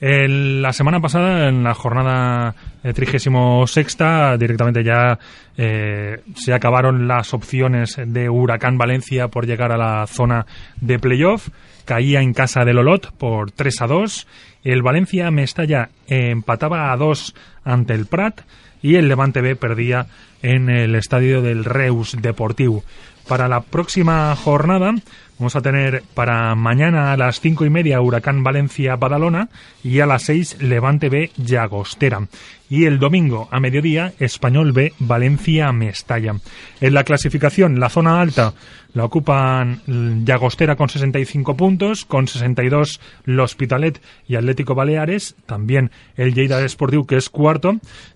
[0.00, 2.54] El- la semana pasada, en la jornada
[2.94, 5.18] trigésimo sexta, directamente ya
[5.56, 10.46] eh, se acabaron las opciones de Huracán Valencia por llegar a la zona
[10.80, 11.48] de playoff.
[11.84, 14.26] Caía en casa del Olot por 3 a 2.
[14.62, 17.34] El Valencia Mestalla empataba a 2
[17.68, 18.40] ante el Prat
[18.82, 20.06] y el Levante B perdía
[20.42, 22.82] en el estadio del Reus Deportivo.
[23.26, 24.94] Para la próxima jornada
[25.38, 29.50] vamos a tener para mañana a las cinco y media Huracán Valencia Badalona
[29.84, 32.26] y a las 6 Levante B Llagostera.
[32.70, 36.36] Y el domingo a mediodía Español B Valencia Mestalla.
[36.80, 38.54] En la clasificación, la zona alta
[38.94, 39.82] la ocupan
[40.24, 47.16] Llagostera con 65 puntos, con 62 L'Hospitalet y Atlético Baleares, también el Lleida Sportiu que
[47.16, 47.57] es cuarto.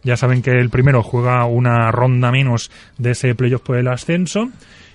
[0.03, 4.49] Ya saben que el primero juega una ronda menos de ese playoff por el ascenso.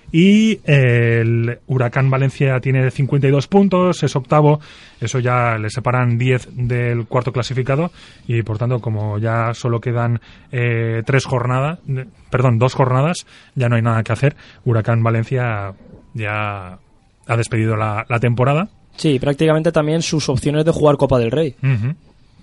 [0.09, 4.61] Y el Huracán Valencia tiene 52 puntos, es octavo,
[5.01, 7.91] eso ya le separan 10 del cuarto clasificado
[8.25, 10.21] y por tanto como ya solo quedan
[10.53, 14.37] eh, tres jornadas, de- perdón, dos jornadas, ya no hay nada que hacer.
[14.63, 15.73] Huracán Valencia
[16.13, 16.79] ya
[17.27, 18.69] ha despedido la, la temporada.
[18.95, 21.53] Sí, prácticamente también sus opciones de jugar Copa del Rey.
[21.61, 21.95] Ujú.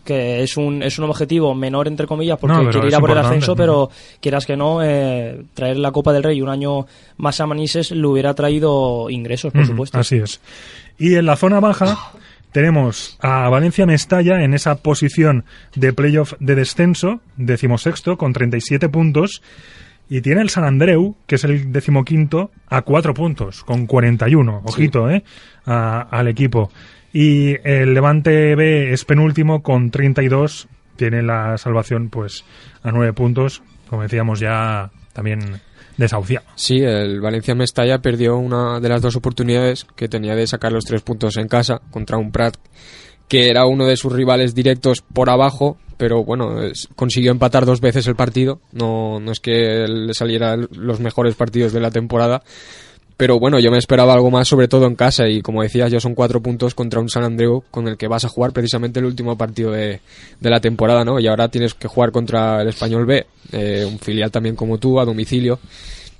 [0.04, 3.10] Que es un, es un objetivo menor entre comillas porque No, quiere ir a por
[3.10, 3.90] el ascenso, pero
[4.20, 6.86] quieras que no, eh, traer la Copa del Rey un año
[7.16, 9.98] más a Manises le hubiera traído ingresos, por supuesto.
[9.98, 10.40] Así es.
[10.98, 12.12] Y en la zona baja
[12.52, 19.42] tenemos a Valencia Mestalla en esa posición de playoff de descenso, decimosexto, con 37 puntos.
[20.08, 24.60] Y tiene el San Andreu, que es el decimoquinto, a 4 puntos, con 41.
[24.64, 25.24] Ojito, ¿eh?
[25.64, 26.70] A- al equipo.
[27.14, 30.66] Y el Levante B es penúltimo con 32.
[30.96, 32.44] Tiene la salvación, pues,
[32.82, 33.62] a 9 puntos.
[33.88, 35.38] Como decíamos ya, también
[35.96, 36.44] desahuciado.
[36.56, 40.84] Sí, el Valencia Mestalla perdió una de las dos oportunidades que tenía de sacar los
[40.84, 42.56] tres puntos en casa contra un Prat
[43.28, 46.56] que era uno de sus rivales directos por abajo, pero bueno,
[46.94, 48.60] consiguió empatar dos veces el partido.
[48.72, 52.42] No, no es que le salieran los mejores partidos de la temporada.
[53.16, 55.28] Pero bueno, yo me esperaba algo más, sobre todo en casa.
[55.28, 58.24] Y como decías, ya son cuatro puntos contra un San Andreu con el que vas
[58.24, 60.00] a jugar precisamente el último partido de,
[60.40, 61.20] de la temporada, ¿no?
[61.20, 64.98] Y ahora tienes que jugar contra el Español B, eh, un filial también como tú,
[64.98, 65.60] a domicilio.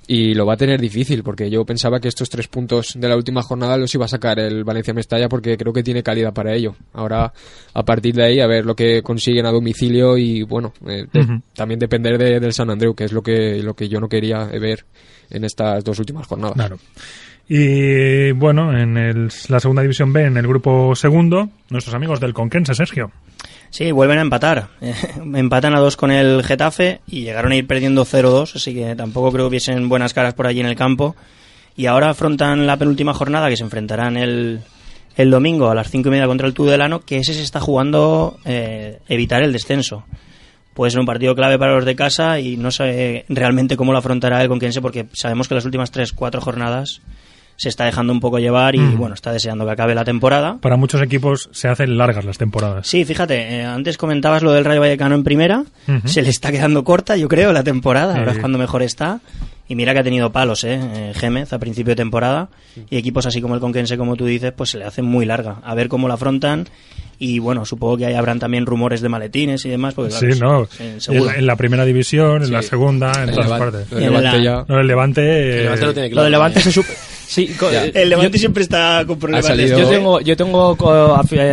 [0.07, 3.15] Y lo va a tener difícil, porque yo pensaba que estos tres puntos de la
[3.15, 6.53] última jornada los iba a sacar el Valencia Mestalla, porque creo que tiene calidad para
[6.53, 6.75] ello.
[6.93, 7.33] Ahora,
[7.73, 11.21] a partir de ahí, a ver lo que consiguen a domicilio y, bueno, eh, de-
[11.55, 14.43] también depender de- del San Andreu, que es lo que, lo que yo no quería
[14.45, 14.85] ver
[15.31, 16.53] en estas dos últimas jornadas.
[16.55, 16.77] Claro.
[17.47, 22.33] Y bueno, en el- la segunda división B, en el grupo segundo, nuestros amigos del
[22.33, 23.11] Conquense, Sergio.
[23.75, 24.69] Sí, vuelven a empatar.
[25.35, 29.33] Empatan a dos con el Getafe y llegaron a ir perdiendo 0-2, así que tampoco
[29.33, 31.13] creo que hubiesen buenas caras por allí en el campo.
[31.75, 34.61] Y ahora afrontan la penúltima jornada que se enfrentarán el,
[35.17, 38.39] el domingo a las cinco y media contra el Tudelano, que ese se está jugando
[38.45, 40.05] eh, evitar el descenso.
[40.73, 43.97] Puede ser un partido clave para los de casa y no sé realmente cómo lo
[43.97, 47.01] afrontará el Conquense porque sabemos que las últimas tres, cuatro jornadas
[47.57, 48.97] se está dejando un poco llevar y Mm.
[48.97, 50.57] bueno, está deseando que acabe la temporada.
[50.61, 52.87] Para muchos equipos se hacen largas las temporadas.
[52.87, 56.07] Sí, fíjate, eh, antes comentabas lo del Rayo Vallecano en primera, Ujú.
[56.07, 58.37] se le está quedando corta, yo creo, la temporada, ahora Sí.
[58.37, 59.19] es cuando mejor está.
[59.67, 60.79] Y mira que ha tenido palos, ¿eh?
[60.79, 62.49] eh, Gémez a principio de temporada.
[62.91, 65.55] Y equipos así como el Conquense, como tú dices, pues se le hacen muy larga.
[65.63, 66.67] A ver cómo la afrontan.
[67.17, 69.95] Y bueno, supongo que ahí habrán también rumores de maletines y demás.
[69.95, 71.13] Porque, claro, sí, no.
[71.15, 72.67] En, la- en la primera división, en la Sí.
[72.69, 73.91] segunda, en El todas Levante- partes.
[73.93, 75.57] el Levante ya- No, el Levante.
[75.57, 76.23] El Levante lo tiene Lo claro.
[76.25, 76.89] de Levante se supe.
[77.27, 79.45] Sí, eh, El Levante yo- siempre está con problemas.
[79.79, 80.75] Yo tengo, yo tengo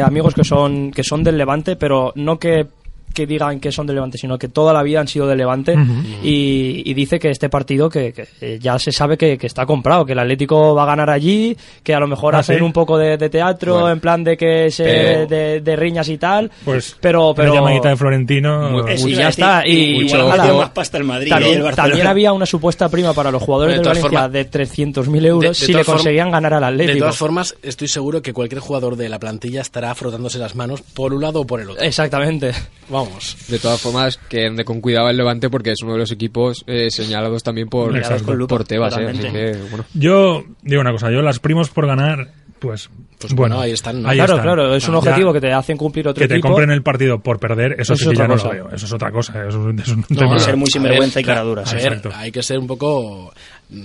[0.02, 2.66] amigos que son, que son del Levante, pero no que,
[3.12, 5.72] que digan que son del Levante, sino que toda la vida han sido del Levante.
[5.74, 5.92] Ujú.
[6.22, 9.66] y, y dice que este partido que, que, eh, ya se sabe que, que está
[9.66, 12.62] comprado, que el Atlético va a ganar allí, que a lo mejor Ah, hacen ¿sí?
[12.62, 13.90] un poco de, de teatro, Bueno.
[13.90, 16.50] en plan de que se, Pero- de, de riñas y tal.
[16.64, 18.86] Pues, pero, pero llamadita de Florentino.
[18.88, 21.26] Y ya está, y- mucho más pasta el Madrid.
[21.26, 21.30] ¿eh?
[21.30, 21.88] también, el Barcelona.
[21.90, 25.26] también había una supuesta prima para los jugadores De de, todas Valencia formas- de 300.000
[25.26, 26.98] euros De- de si le conseguían ganar al De Atlético.
[27.04, 31.12] todas formas, estoy seguro que cualquier jugador de la plantilla estará frotándose las manos por
[31.14, 31.82] un lado o por el otro.
[31.82, 32.52] Exactamente.
[32.88, 33.01] Vamos.
[33.48, 36.64] De todas formas, que ande con cuidado el Levante porque es uno de los equipos
[36.66, 38.24] eh, señalados también por, Exacto.
[38.26, 38.92] con lupa, por Tebas.
[38.94, 39.28] eh, totalmente.
[39.28, 39.84] así que, bueno.
[39.94, 42.88] Yo digo una cosa, yo las primos por ganar, pues,
[43.18, 44.08] Pues bueno, bueno, ahí están, ¿no?
[44.08, 44.46] ahí claro, están.
[44.46, 46.48] claro, es un Ya, objetivo que te hacen cumplir otro que te equipo.
[46.48, 48.54] compren el partido por perder, eso, Eso sí es que ya otra no lo cosa.
[48.54, 48.68] veo.
[48.74, 49.32] Eso es otra cosa.
[49.40, 51.40] Eso es, un- es un No, tema- Hay que ser muy sinvergüenza ver, y cara
[51.42, 51.62] dura.
[51.62, 51.76] A sí.
[51.76, 52.10] ver, Exacto.
[52.14, 53.32] hay que ser un poco
[53.70, 53.80] mm,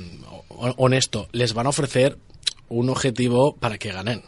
[0.49, 1.27] ho- honesto.
[1.32, 2.17] Les van a ofrecer
[2.69, 4.21] un objetivo para que ganen.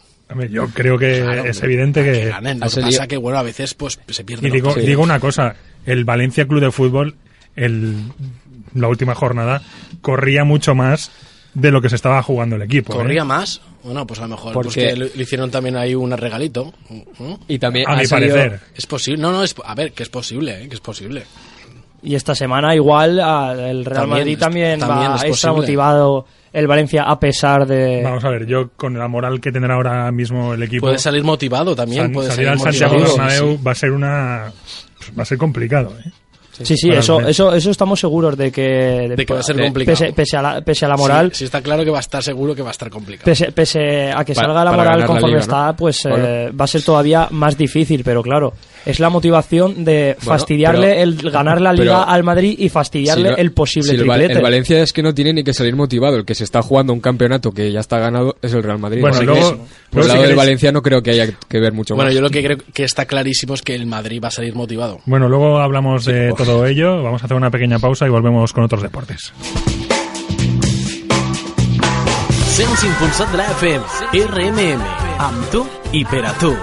[0.50, 2.24] Yo creo que Claro, es evidente para que...
[2.28, 2.60] ganen.
[2.60, 4.48] Lo que pasa que, bueno, a veces pues se pierde.
[4.48, 7.16] Y digo, digo una cosa, el Valencia Club de Fútbol,
[7.56, 7.96] el
[8.74, 9.62] la última jornada
[10.00, 11.10] corría mucho más
[11.54, 12.92] de lo que se estaba jugando el equipo.
[12.92, 12.96] ¿eh?
[12.96, 13.60] ¿Corría más?
[13.82, 16.72] Bueno, pues a lo mejor Porque- pues que le, hicieron también ahí un regalito.
[17.18, 17.40] ¿no?
[17.48, 18.60] Y también A mi salido- parecer.
[18.76, 19.20] Es posible.
[19.20, 20.68] No, no, es, a ver, que es posible, ¿eh?
[20.68, 21.24] que es posible.
[22.02, 25.66] Y esta semana igual ah, el Real También Madrid también, también va es extra posible.
[25.66, 28.00] motivado el Valencia a pesar de...
[28.02, 30.86] Vamos a ver, yo con la moral que tendrá ahora mismo el equipo.
[30.86, 32.04] Puede salir motivado también.
[32.04, 33.16] san- puede salir salir al Santiago motivado.
[33.28, 34.52] Bernabéu va a ser una.
[35.18, 36.10] Va a ser complicado, ¿eh?
[36.62, 39.96] Sí, sí, eso, eso, eso estamos seguros de que, De que va a ser complicado.
[39.98, 42.00] Pese, pese a la, pese a la moral, Sí, sí está claro que va a
[42.02, 43.24] estar seguro que va a estar complicado.
[43.24, 45.42] pese, pese a que salga la moral ganar la conforme liga, ¿no?
[45.42, 46.18] está, pues Bueno.
[46.26, 48.52] eh, va a ser todavía más difícil, pero claro,
[48.86, 52.68] es la motivación de Bueno, fastidiarle pero- el ganar la liga pero- al Madrid y
[52.68, 54.32] fastidiarle Si no- el posible si triplete.
[54.34, 56.16] el Valencia es que no tiene ni que salir motivado.
[56.16, 59.00] El que se está jugando un campeonato que ya está ganado es el Real Madrid.
[59.00, 61.60] Bueno, luego- luego por el si lado del queréis- Valencia no creo que haya que
[61.60, 62.14] ver mucho Bueno, más.
[62.14, 65.00] yo lo que creo que está clarísimo es que el Madrid va a salir motivado.
[65.06, 67.02] Bueno, luego hablamos de todo ello.
[67.02, 69.32] Vamos a hacer una pequeña pausa y volvemos con otros deportes.
[72.50, 74.82] Sents impulsat de la FM, RMM,
[75.18, 76.54] amb tu i per a tu.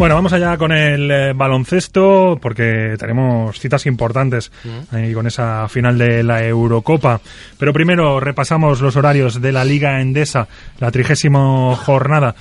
[0.00, 4.50] Bueno, vamos allá con el eh, baloncesto porque tenemos citas importantes
[4.90, 7.20] ahí con esa final de la Eurocopa.
[7.58, 12.34] Pero primero repasamos los horarios de la Liga Endesa, la trigésima jornada.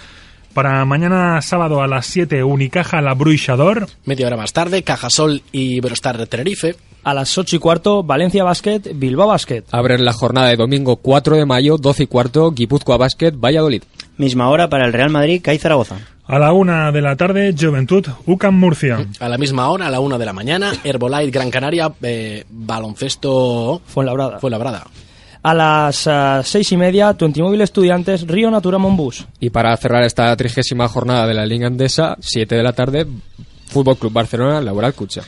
[0.53, 3.87] Para mañana sábado a las 7, Unicaja La Bruixador.
[4.05, 6.77] Media hora más tarde, Cajasol y Brostar de Tenerife.
[7.03, 9.65] A las 8 y cuarto, Valencia Basket, Bilbao Basket.
[9.71, 13.83] Abren la jornada de domingo 4 de mayo, 12 y cuarto, Guipúzcoa Basket, Valladolid.
[14.15, 15.97] Misma hora para el Real Madrid, CAI Zaragoza.
[16.29, 19.03] A la una de la tarde, Juventud UCAM Murcia.
[19.19, 23.81] A la misma hora, a la una de la mañana, Herbolife Gran Canaria, eh, baloncesto
[23.83, 24.37] Fuenlabrada.
[24.37, 24.85] Fuenlabrada.
[25.41, 29.25] A las ah, seis y media, Tuentimóvil Estudiantes, Río Natura Monbus.
[29.39, 33.07] Y para cerrar esta trigésima jornada de la Liga Andesa, 7 de la tarde,
[33.65, 35.23] Fútbol Club Barcelona, Laboral Cucha.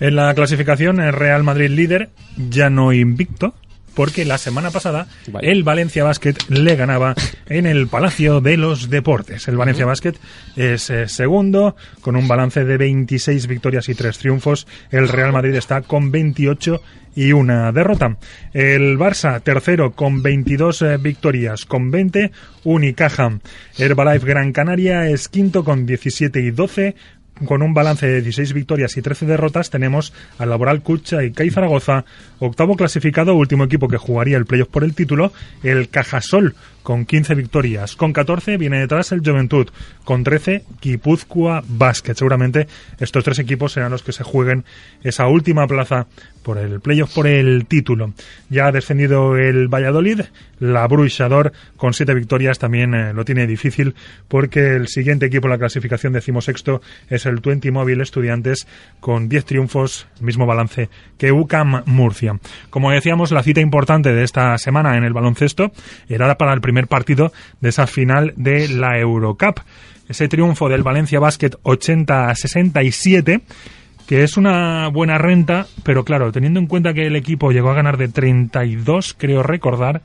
[0.00, 2.08] En la clasificación, el Real Madrid líder,
[2.48, 3.52] ya no invicto,
[3.96, 5.50] porque la semana pasada Vaya.
[5.50, 7.14] el Valencia Basket le ganaba
[7.48, 9.48] en el Palacio de los Deportes.
[9.48, 10.14] El Valencia Basket
[10.54, 14.68] es eh, segundo, con un balance de 26 victorias y 3 triunfos.
[14.90, 16.80] El Real Madrid está con 28
[17.16, 18.18] y una derrota.
[18.52, 22.30] El Barça, tercero, con 22 eh, victorias, con 20.
[22.64, 23.38] Unicaja.
[23.78, 26.94] Herbalife Gran Canaria es quinto con 17 y 12.
[27.44, 31.50] Con un balance de 16 victorias y 13 derrotas tenemos al Laboral Cucha y CAI
[31.50, 32.06] Zaragoza,
[32.38, 36.54] octavo clasificado, último equipo que jugaría el playoff por el título, el Cajasol
[36.86, 39.66] con 15 victorias, con 14 viene detrás el Juventud,
[40.04, 42.14] con 13 Guipúzcoa Basket.
[42.14, 42.68] Seguramente
[43.00, 44.64] estos tres equipos serán los que se jueguen
[45.02, 46.06] esa última plaza
[46.44, 48.12] por el playoff por el título.
[48.50, 50.20] Ya ha descendido el Valladolid,
[50.60, 53.96] la Bruixador con siete victorias también eh, lo tiene difícil
[54.28, 58.68] porque el siguiente equipo en la clasificación decimosexto es el Twenty Móvil Estudiantes
[59.00, 62.38] con 10 triunfos, mismo balance que UCAM Murcia.
[62.70, 65.72] Como decíamos, la cita importante de esta semana en el baloncesto
[66.08, 69.60] era para el primer partido de esa final de la Eurocup.
[70.06, 73.40] Ese triunfo del Valencia Basket 80 a 67
[74.06, 77.74] que es una buena renta, pero claro, teniendo en cuenta que el equipo llegó a
[77.74, 80.02] ganar de 32, creo recordar,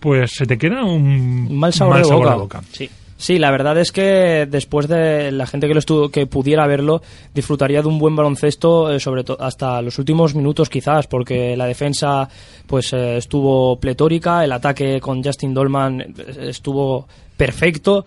[0.00, 2.30] pues se te queda un Mal sabor, de, boca.
[2.30, 2.62] de boca.
[2.72, 2.90] Sí.
[3.16, 7.00] Sí, la verdad es que después de la gente que lo estuvo, que pudiera verlo,
[7.32, 11.66] disfrutaría de un buen baloncesto, eh, sobre todo hasta los últimos minutos quizás, porque la
[11.66, 12.28] defensa
[12.66, 16.14] pues eh, estuvo pletórica, el ataque con Justin Dolman eh,
[16.48, 18.04] estuvo perfecto.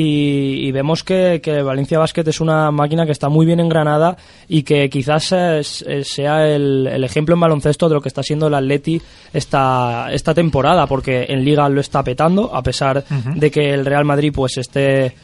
[0.00, 4.16] Y, y vemos que, que Valencia Basket es una máquina que está muy bien engranada
[4.46, 8.46] y que quizás eh, sea el, el ejemplo en baloncesto de lo que está siendo
[8.46, 13.74] el Atleti esta, esta temporada, porque en Liga lo está petando, a pesar de que
[13.74, 15.16] el Real Madrid pues esté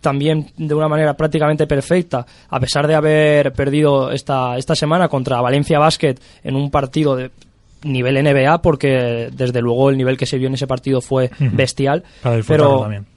[0.00, 5.40] también de una manera prácticamente perfecta, a pesar de haber perdido esta, esta semana contra
[5.40, 7.32] Valencia Basket en un partido de
[7.82, 12.04] nivel NBA, porque desde luego el nivel que se vio en ese partido fue bestial.
[12.22, 13.13] Para disfrutarlo pero, también.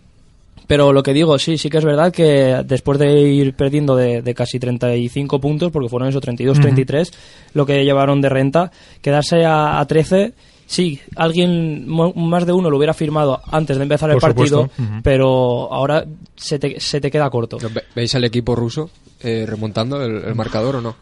[0.67, 4.21] Pero lo que digo, sí, sí que es verdad que después de ir perdiendo de,
[4.21, 6.61] de casi 35 puntos, porque fueron eso, 32, Ujú.
[6.63, 7.11] 33,
[7.53, 10.33] lo que llevaron de renta, quedarse a, a 13,
[10.65, 14.69] sí, alguien, más de uno lo hubiera firmado antes de empezar el partido,
[15.03, 17.57] pero ahora se te, se te queda corto.
[17.73, 18.89] Ve- ¿Veis al equipo ruso
[19.21, 20.95] eh, remontando el, el marcador o no?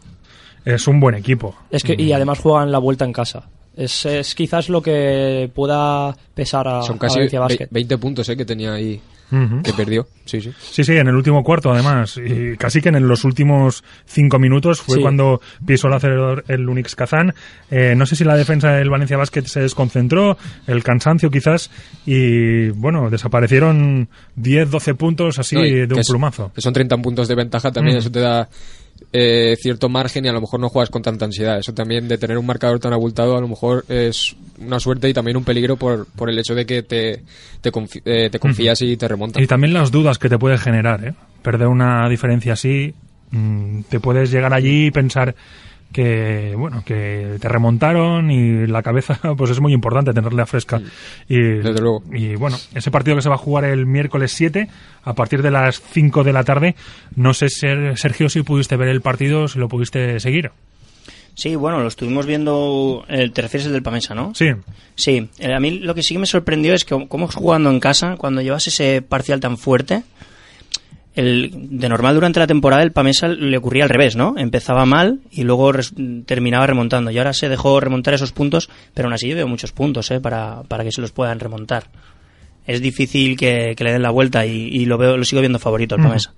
[0.64, 1.54] Es un buen equipo.
[1.70, 3.48] Es que, y además juegan la vuelta en casa.
[3.76, 7.68] Es, es quizás lo que pueda pesar a, Son a casi Basket.
[7.70, 10.06] 20 puntos eh, que tenía ahí, Que perdió.
[10.24, 10.52] Sí, sí.
[10.58, 12.16] Sí, sí, en el último cuarto, además.
[12.24, 15.00] Y casi que en los últimos cinco minutos fue Sí.
[15.02, 17.34] cuando pisó el acelerador el Unix Kazán.
[17.70, 20.36] Eh, no sé si la defensa del Valencia Basket se desconcentró,
[20.66, 21.70] el cansancio quizás,
[22.04, 26.52] y bueno, desaparecieron 10, 12 puntos así No, de que un es- plumazo.
[26.54, 28.48] que son 30 puntos de ventaja también, eso te da
[29.12, 31.58] eh, cierto margen y a lo mejor no juegas con tanta ansiedad.
[31.58, 35.14] Eso también de tener un marcador tan abultado a lo mejor es una suerte y
[35.14, 37.22] también un peligro por, por el hecho de que te,
[37.60, 37.70] te,
[38.04, 39.42] eh, confías y te remontas.
[39.42, 41.14] Y también las dudas que te puede generar, ¿eh?
[41.42, 42.94] Perder una diferencia así,
[43.30, 45.34] mm, te puedes llegar allí y pensar
[45.92, 50.80] que, bueno, que te remontaron y la cabeza, pues es muy importante tenerla fresca.
[51.28, 52.02] Y, Desde luego.
[52.12, 54.68] Y bueno, ese partido que se va a jugar el miércoles 7,
[55.04, 56.76] a partir de las 5 de la tarde,
[57.14, 60.50] no sé, Ser- Sergio, si pudiste ver el partido, si lo pudiste seguir.
[61.34, 63.04] Sí, bueno, lo estuvimos viendo.
[63.08, 64.34] El, te refieres al del Pamesa, ¿no?
[64.34, 64.46] Sí.
[64.94, 67.78] Sí, eh, a mí lo que sí que me sorprendió es que, como jugando en
[67.78, 70.02] casa, cuando llevas ese parcial tan fuerte,
[71.16, 74.34] el, de normal durante la temporada el Pamesa le ocurría al revés, ¿no?
[74.36, 75.94] Empezaba mal y luego res-
[76.26, 77.10] terminaba remontando.
[77.10, 80.20] Y ahora se dejó remontar esos puntos, pero aún así yo veo muchos puntos, ¿eh?
[80.20, 81.84] Para, para que se los puedan remontar.
[82.66, 85.58] Es difícil que, que le den la vuelta y, y lo veo lo sigo viendo
[85.60, 86.08] favorito al Ujú.
[86.10, 86.32] Pamesa.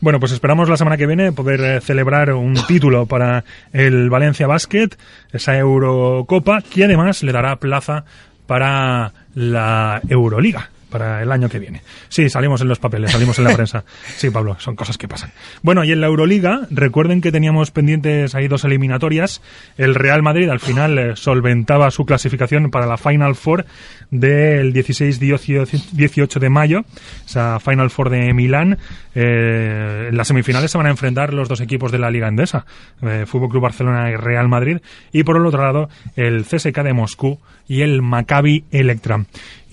[0.00, 4.46] Bueno, pues esperamos la semana que viene poder eh, celebrar un título para el Valencia
[4.46, 4.90] Basket,
[5.32, 8.04] esa Eurocopa, que además le dará plaza
[8.46, 11.82] para la Euroliga para el año que viene.
[12.08, 13.84] Sí, salimos en los papeles, salimos en la prensa.
[14.16, 15.32] Sí, Pablo, son cosas que pasan.
[15.62, 19.40] Bueno, y en la Euroliga, recuerden que teníamos pendientes ahí dos eliminatorias.
[19.78, 23.64] El Real Madrid al final eh, solventaba su clasificación para la Final Four
[24.10, 26.84] del 16-18 de mayo,
[27.26, 28.78] esa Final Four de Milán.
[29.14, 32.66] Eh, en las semifinales se van a enfrentar los dos equipos de la Liga Endesa,
[33.02, 34.78] eh, Fútbol Club Barcelona y Real Madrid,
[35.12, 39.24] y por el otro lado el CSK de Moscú y el Maccabi Electra.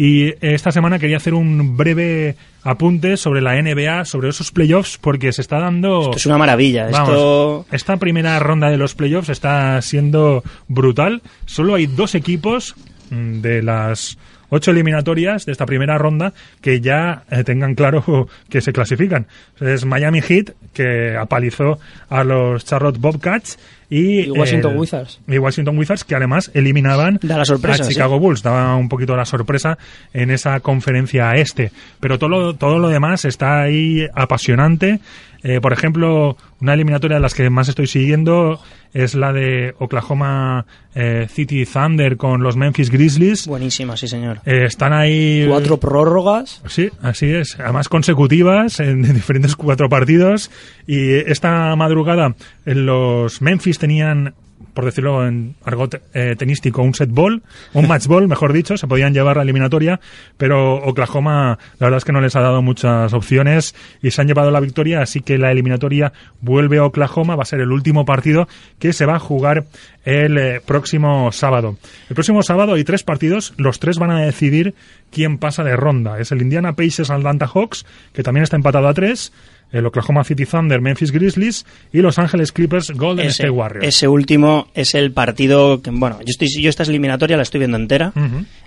[0.01, 5.33] Y esta semana quería hacer un breve apunte sobre la NBA, sobre esos playoffs, porque
[5.33, 5.99] se está dando...
[5.99, 6.87] Esto es una maravilla.
[6.89, 11.21] Vamos, Esto esta primera ronda de los playoffs está siendo brutal.
[11.45, 12.75] Solo hay dos equipos
[13.09, 14.17] mm, de las
[14.49, 19.27] ocho eliminatorias de esta primera ronda que ya eh, tengan claro que se clasifican.
[19.59, 23.57] Es Miami Heat, que apalizó a los Charlotte Bobcats,
[23.91, 25.19] y, Y Washington el- Wizards.
[25.27, 27.93] Y Washington Wizards, que además eliminaban Da la sorpresa, a sí.
[27.93, 28.43] Chicago Bulls.
[28.43, 29.79] Daba un poquito la sorpresa
[30.13, 31.71] en esa conferencia este.
[31.99, 34.99] Pero todo lo, todo lo demás está ahí apasionante.
[35.43, 38.59] Eh, por ejemplo, una eliminatoria de las que más estoy siguiendo
[38.93, 43.47] es la de Oklahoma eh, City Thunder con los Memphis Grizzlies.
[43.47, 44.41] buenísima, sí señor.
[44.45, 45.45] Eh, están ahí.
[45.47, 46.61] Cuatro prórrogas.
[46.67, 47.59] Sí, así es.
[47.59, 50.51] Además consecutivas en diferentes cuatro partidos.
[50.87, 54.33] Y esta madrugada en los Memphis tenían,
[54.79, 58.77] por decirlo en argot eh, tenístico, un set ball, un match ball, mejor dicho.
[58.77, 59.99] Se podían llevar la eliminatoria,
[60.37, 64.27] pero Oklahoma, la verdad es que no les ha dado muchas opciones y se han
[64.27, 65.01] llevado la victoria.
[65.01, 67.35] Así que la eliminatoria vuelve a Oklahoma.
[67.35, 68.47] Va a ser el último partido
[68.79, 69.65] que se va a jugar
[70.05, 71.75] el eh, próximo sábado.
[72.07, 74.75] El próximo sábado hay tres partidos, los tres van a decidir
[75.11, 76.21] quién pasa de ronda.
[76.21, 79.33] Es el Indiana Pacers Atlanta Hawks, que también está empatado a tres,
[79.71, 83.85] el Oklahoma City Thunder Memphis Grizzlies y Los Ángeles Clippers Golden Ese, State Warriors.
[83.85, 87.77] ese último es el partido que, bueno, yo estoy yo esta eliminatoria la estoy viendo
[87.77, 88.11] entera.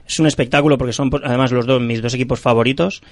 [0.07, 3.03] Es un espectáculo porque son además los dos mis dos equipos favoritos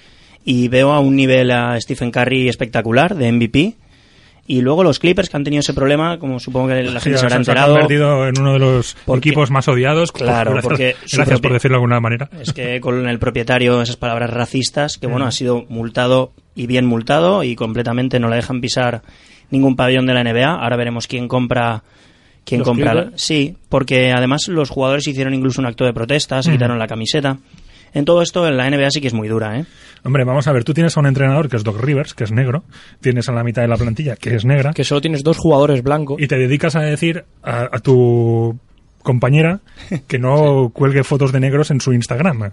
[0.45, 3.75] y veo a un nivel a Stephen Curry espectacular de MVP.
[4.53, 7.19] Y luego los Clippers que han tenido ese problema, como supongo que la Sí, gente
[7.19, 7.73] se habrá han enterado.
[7.75, 10.11] convertido en uno de los Porque- equipos más odiados.
[10.11, 12.29] Claro, Gracias- porque Gracias por decirlo de alguna manera.
[12.41, 15.29] Es que con el propietario esas palabras racistas, que bueno, Mm.
[15.29, 19.03] ha sido multado y bien multado y completamente no le dejan pisar
[19.51, 20.53] ningún pabellón de la NBA.
[20.55, 21.85] Ahora veremos quién compra
[22.45, 22.93] quién ¿Los compra.
[22.93, 23.23] Clippers?
[23.23, 26.53] Sí, porque además los jugadores hicieron incluso un acto de protesta, se Mm.
[26.55, 27.39] quitaron la camiseta.
[27.95, 29.65] En todo esto en la NBA sí que es muy dura, ¿eh?
[30.05, 32.33] Hombre, vamos a ver, tú tienes a un entrenador que es Doc Rivers, que es
[32.33, 32.65] negro,
[33.01, 35.83] tienes a la mitad de la plantilla que es negra, Que solo tienes dos jugadores
[35.83, 36.21] blancos.
[36.21, 38.59] y te dedicas a decir a, a tu
[39.03, 39.61] compañera
[40.07, 42.51] que no cuelgue fotos de negros en su Instagram.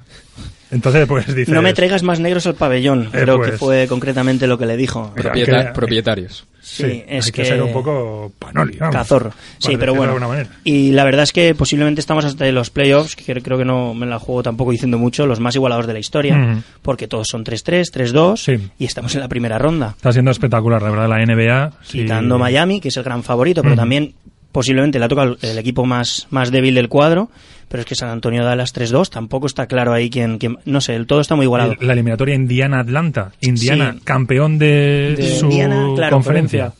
[0.71, 1.49] Entonces, pues dices...
[1.53, 4.65] No me traigas más negros al pabellón, Eh, creo que pues- fue concretamente lo que
[4.65, 5.11] le dijo.
[5.15, 6.45] Pero Propieta- que- propietarios.
[6.67, 8.93] Sí, Sí, es hay que, que- ser un poco panoli, vamos.
[8.95, 9.31] Cazorro.
[9.57, 10.27] Sí, pero de bueno.
[10.65, 14.05] Y la verdad es que posiblemente estamos hasta los playoffs, que creo que no me
[14.05, 17.89] la juego tampoco diciendo mucho, los más igualados de la historia, porque todos son 3-3,
[17.91, 18.69] 3-2 Sí.
[18.77, 19.93] y estamos en la primera ronda.
[19.95, 21.71] Está siendo espectacular, la verdad, la NBA.
[21.83, 21.99] sí.
[21.99, 24.13] Quitando Miami, que es el gran favorito, pero también
[24.57, 27.29] posiblemente le toca el, el equipo más, más débil del cuadro,
[27.67, 30.81] pero es que San Antonio da las 3-2, tampoco está claro ahí quién, quién- no
[30.81, 31.75] sé, el todo está muy igualado.
[31.79, 33.33] La eliminatoria Indiana-Atlanta.
[33.41, 34.01] Indiana, Sí.
[34.03, 36.73] campeón de, De su Indiana, claro, conferencia.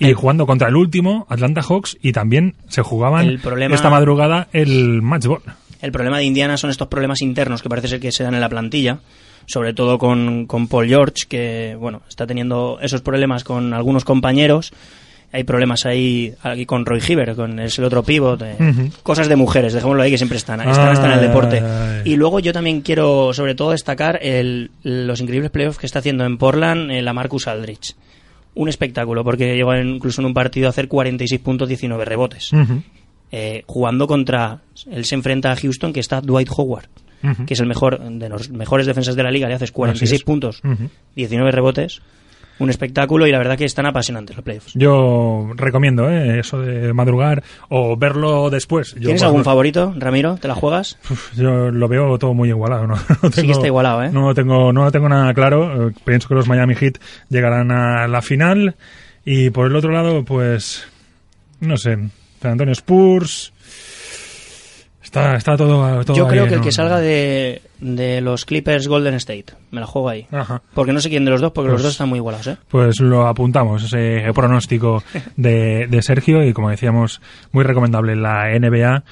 [0.00, 4.48] y jugando contra el último, Atlanta Hawks, y también se jugaban El problema- esta madrugada
[4.52, 5.42] el match ball.
[5.80, 8.40] El problema de Indiana son estos problemas internos que parece ser que se dan en
[8.40, 8.98] la plantilla,
[9.46, 14.72] sobre todo con, con Paul George, que bueno está teniendo esos problemas con algunos compañeros.
[15.32, 18.42] Hay problemas ahí, aquí con Roy Hibbert, con es el otro pivot.
[18.42, 18.90] eh.
[19.04, 21.60] Cosas de mujeres, dejémoslo ahí que siempre están, están, en el deporte.
[21.64, 22.02] ay.
[22.04, 26.24] Y luego yo también quiero sobre todo destacar el, los increíbles playoffs que está haciendo
[26.24, 27.94] en Portland eh, la Marcus Aldrich.
[28.54, 32.50] Un espectáculo, porque llegó incluso en un partido a hacer 46 puntos, 19 rebotes
[33.30, 34.58] eh, jugando contra.
[34.90, 36.88] Él se enfrenta a Houston, que está Dwight Howard,
[37.46, 39.46] que es el mejor de los mejores defensas de la liga.
[39.46, 40.24] Le haces 46 Así es.
[40.24, 40.88] puntos, Ujú.
[41.14, 42.00] 19 rebotes.
[42.60, 44.72] Un espectáculo y la verdad que están apasionantes los playoffs.
[44.74, 46.38] Yo recomiendo ¿eh?
[46.40, 48.94] eso de madrugar o verlo después.
[48.94, 50.36] Yo, ¿Tienes algún favorito, Ramiro?
[50.36, 50.98] ¿Te la juegas?
[51.36, 52.86] Yo lo veo todo muy igualado.
[52.86, 54.10] No, No Sí que está igualado, ¿eh?
[54.12, 55.88] No tengo, no lo tengo nada claro.
[55.88, 56.98] Eh, Pienso que los Miami Heat
[57.28, 58.76] llegarán a la final.
[59.24, 60.86] Y por el otro lado, pues,
[61.60, 61.96] no sé,
[62.40, 63.52] San Antonio Spurs.
[65.10, 68.86] Está, está todo, todo Yo creo ahí, que el que salga de, de los Clippers
[68.86, 69.46] Golden State.
[69.72, 70.28] Me la juego ahí.
[70.30, 70.62] Ajá.
[70.72, 72.56] Porque no sé quién de los dos, porque Pues- los dos están muy igualados, ¿eh?
[72.68, 75.02] Pues lo apuntamos, ese pronóstico
[75.36, 79.02] de, de Sergio y como decíamos, muy recomendable la NBA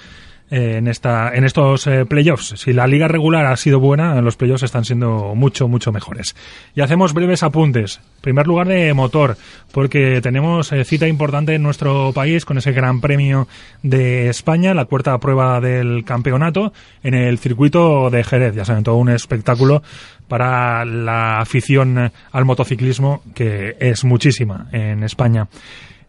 [0.50, 2.54] en esta en estos eh, playoffs.
[2.56, 6.34] Si la liga regular ha sido buena, los playoffs están siendo mucho, mucho mejores.
[6.74, 8.00] Y hacemos breves apuntes.
[8.20, 9.36] Primer lugar de motor,
[9.72, 13.46] porque tenemos eh, cita importante en nuestro país con ese Gran Premio
[13.82, 16.72] de España, la cuarta prueba del campeonato
[17.02, 18.54] en el circuito de Jerez.
[18.54, 19.82] Ya saben, todo un espectáculo
[20.28, 25.48] para la afición eh, al motociclismo, que es muchísima en España.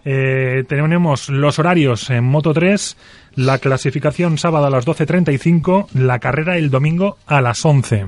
[0.05, 2.97] Eh, tenemos los horarios en Moto 3,
[3.35, 8.07] la clasificación sábado a las 12.35, la carrera el domingo a las 11.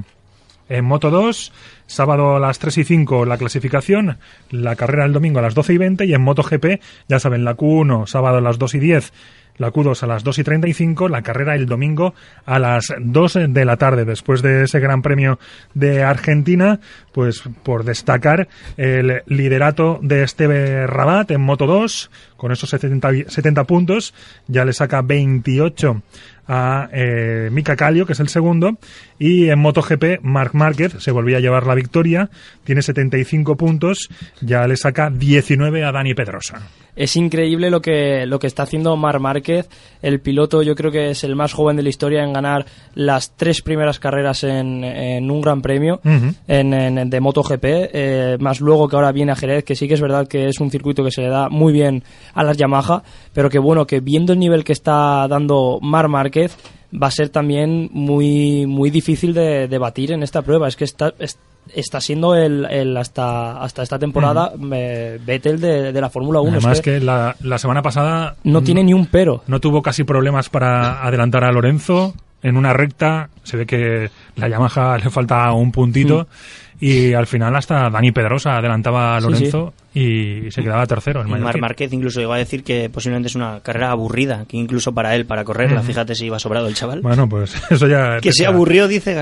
[0.69, 1.51] En Moto 2,
[1.87, 4.19] sábado a las 3 y 5 la clasificación,
[4.51, 6.79] la carrera el domingo a las 12 y 20 y en Moto GP,
[7.09, 9.13] ya saben, la Q1 sábado a las 2 y 10,
[9.57, 12.13] la Q2 a las 2 y 35, la carrera el domingo
[12.45, 14.05] a las 2 de la tarde.
[14.05, 15.39] Después de ese Gran Premio
[15.73, 16.79] de Argentina,
[17.11, 18.47] pues por destacar
[18.77, 24.13] el liderato de Esteve Rabat en Moto 2, con esos 70, vi- 70 puntos,
[24.47, 26.01] ya le saca 28
[26.47, 28.77] a eh, Mika Kallio, que es el segundo,
[29.19, 32.29] y en MotoGP Marc Márquez se volvía a llevar la victoria,
[32.63, 34.09] tiene 75 puntos,
[34.41, 36.61] ya le saca 19 a Dani Pedrosa.
[36.95, 39.69] Es increíble lo que, lo que está haciendo Mar Márquez.
[40.01, 42.65] El piloto yo creo que es el más joven de la historia en ganar
[42.95, 45.99] las tres primeras carreras en, en un gran premio
[46.47, 47.63] en, en- de MotoGP.
[47.63, 50.59] eh, más luego que ahora viene a Jerez, que sí que es verdad que es
[50.59, 53.99] un circuito que se le da muy bien a las Yamaha, pero que bueno, que
[54.01, 56.57] viendo el nivel que está dando Mar Márquez,
[56.93, 60.67] va a ser también muy, muy difícil de, de batir en esta prueba.
[60.67, 61.39] Es que está, es-
[61.73, 66.57] está siendo el, el hasta, hasta esta temporada eh, Vettel de, de la Fórmula 1.
[66.57, 69.43] Es Además que que la, la semana pasada no tiene ni un pero.
[69.47, 74.49] no tuvo casi problemas para adelantar a Lorenzo en una recta, se ve que la
[74.49, 76.27] Yamaha le falta un puntito
[76.79, 81.29] y al final hasta Dani Pedrosa adelantaba a Sí, Lorenzo y se quedaba tercero en
[81.41, 81.59] Mar.
[81.59, 85.25] Márquez incluso llegó a decir que posiblemente es una carrera aburrida, que incluso para él,
[85.25, 87.01] para correrla, fíjate si iba sobrado el chaval.
[87.01, 88.19] Bueno, pues eso ya...
[88.21, 89.15] que se aburrió, dice.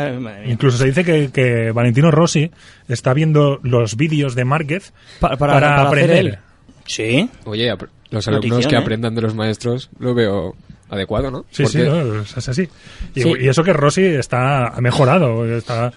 [0.46, 2.52] Incluso se dice que, que Valentino Rossi
[2.88, 6.18] está viendo los vídeos de Márquez Pa- para, para- para hacer aprender.
[6.26, 6.38] él.
[6.86, 7.30] Sí.
[7.46, 8.80] Oye, ap- los Notición, alumnos que ¿eh?
[8.80, 10.56] aprendan de los maestros lo veo
[10.90, 11.46] adecuado, ¿no?
[11.52, 12.68] Sí, sí, Porque- no, es es así.
[13.14, 13.34] Y, Sí.
[13.42, 15.92] y eso que Rossi está ha mejorado, está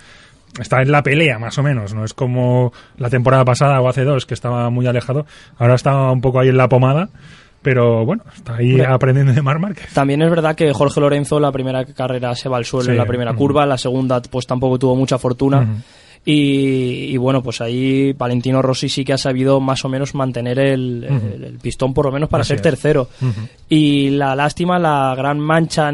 [0.61, 4.05] está en la pelea más o menos, no es como la temporada pasada o hace
[4.05, 5.27] dos que estaba muy alejado,
[5.59, 7.09] ahora está un poco ahí en la pomada,
[7.63, 9.93] pero bueno, está ahí aprendiendo de Mar Márquez.
[9.95, 12.97] También es verdad que Jorge Lorenzo la primera carrera se va al suelo Sí, en
[12.99, 15.67] la primera curva, la segunda pues tampoco tuvo mucha fortuna.
[16.25, 20.59] Y, y bueno, pues ahí Valentino Rossi sí que ha sabido más o menos mantener
[20.61, 21.27] el, Ujú.
[21.35, 23.09] el- el pistón por lo menos para Así ser tercero.
[23.69, 25.91] Y la lástima, la gran mancha,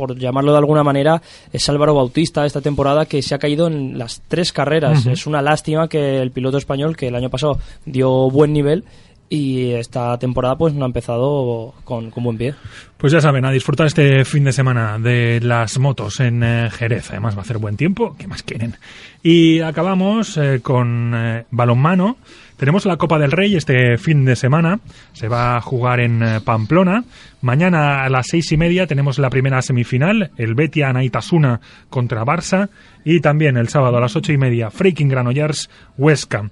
[0.00, 1.20] por llamarlo de alguna manera,
[1.52, 5.04] es Álvaro Bautista esta temporada que se ha caído en las tres carreras.
[5.04, 8.84] Es una lástima que el piloto español, que el año pasado dio buen nivel,
[9.28, 12.54] y esta temporada pues no ha empezado con, con buen pie.
[12.96, 17.10] Pues ya saben, a disfrutar este fin de semana de las motos en eh, Jerez.
[17.10, 18.76] Además va a hacer buen tiempo, ¿qué más quieren?
[19.22, 22.16] Y acabamos eh, con eh, balonmano.
[22.60, 24.80] Tenemos la Copa del Rey este fin de semana.
[25.14, 27.04] Se va a jugar en eh, Pamplona.
[27.40, 32.68] Mañana a las seis y media tenemos la primera semifinal, el Betia Naitasuna contra Barça.
[33.02, 36.50] Y también el sábado a las ocho y media, Freaking Granollers Huesca.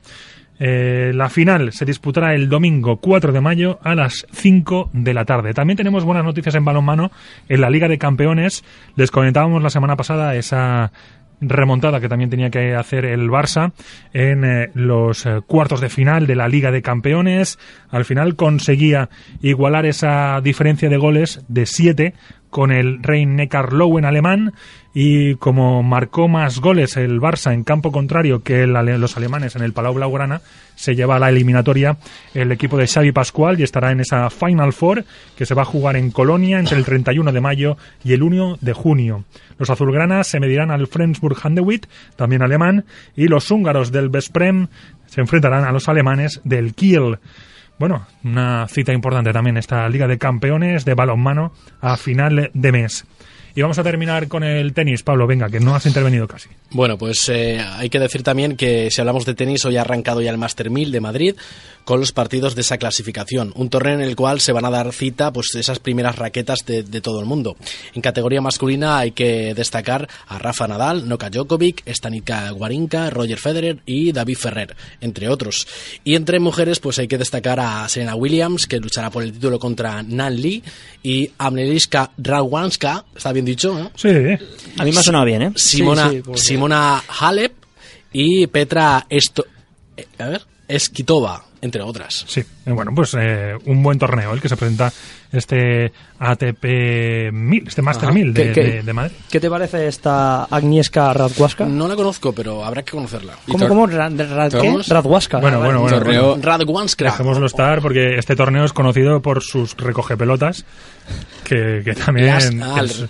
[0.58, 5.26] Eh, la final se disputará el domingo 4 de mayo a las 5 de la
[5.26, 5.52] tarde.
[5.52, 7.10] También tenemos buenas noticias en balonmano
[7.50, 8.64] en la Liga de Campeones.
[8.96, 10.90] Les comentábamos la semana pasada esa
[11.40, 13.72] remontada que también tenía que hacer el Barça
[14.12, 17.58] en eh, los eh, cuartos de final de la Liga de Campeones.
[17.90, 19.08] Al final conseguía
[19.40, 22.14] igualar esa diferencia de goles de 7
[22.50, 24.54] con el Rein Neckar Lowen alemán
[24.94, 29.62] y como marcó más goles el Barça en campo contrario que el los alemanes en
[29.62, 30.40] el Palau Blaugrana,
[30.74, 31.98] se lleva a la eliminatoria
[32.34, 35.04] el equipo de Xavi Pascual y estará en esa Final Four
[35.36, 38.58] que se va a jugar en Colonia entre el 31 de mayo y el 1
[38.60, 39.24] de junio.
[39.58, 41.86] Los azulgranas se medirán al Flensburg Handewitt,
[42.16, 42.84] también alemán,
[43.16, 44.68] y los húngaros del Vesprem
[45.06, 47.18] se enfrentarán a los alemanes del Kiel.
[47.78, 53.04] Bueno, una cita importante también esta Liga de Campeones de balonmano a final de mes.
[53.58, 55.02] Y vamos a terminar con el tenis.
[55.02, 56.48] Pablo, venga, que no has intervenido casi.
[56.70, 60.22] Bueno, pues eh, hay que decir también que si hablamos de tenis, hoy ha arrancado
[60.22, 61.34] ya el Master 1000 de Madrid
[61.88, 63.52] con los partidos de esa clasificación.
[63.56, 66.82] Un torneo en el cual se van a dar cita pues esas primeras raquetas de,
[67.00, 67.56] todo el mundo.
[67.94, 73.78] En categoría masculina hay que destacar a Rafa Nadal, Noka Djokovic, Stanika Warinka, Roger Federer
[73.86, 75.66] y David Ferrer, entre otros.
[76.04, 79.58] Y entre mujeres pues hay que destacar a Serena Williams, que luchará por el título
[79.58, 80.62] contra Nan Lee,
[81.02, 83.90] y Amneliska Radwanska, está bien dicho, ¿no?
[83.96, 84.08] Sí.
[84.08, 85.52] A mí me ha sonado bien, ¿eh?
[85.56, 87.52] Simona, Simona Halep
[88.12, 89.46] y Petra Esto...
[89.96, 92.24] Eh, a ver, Esquitova entre otras.
[92.26, 94.92] Sí, bueno, pues eh, un buen torneo el que se presenta
[95.32, 99.16] este ATP 1000, este Master 1000 de, de, Madrid.
[99.30, 101.66] ¿Qué te parece esta Agnieszka Radwaska?
[101.66, 103.34] No la conozco, pero habrá que conocerla.
[103.46, 103.86] ¿Cómo, cómo?
[103.86, 104.12] Rad,
[104.88, 105.38] Radwaska.
[105.38, 105.98] Bueno, bueno, bueno.
[105.98, 107.04] Torneo Radwanska.
[107.04, 110.64] Dejémoslo estar porque este torneo es conocido por sus recogepelotas,
[111.44, 113.04] que, que también es,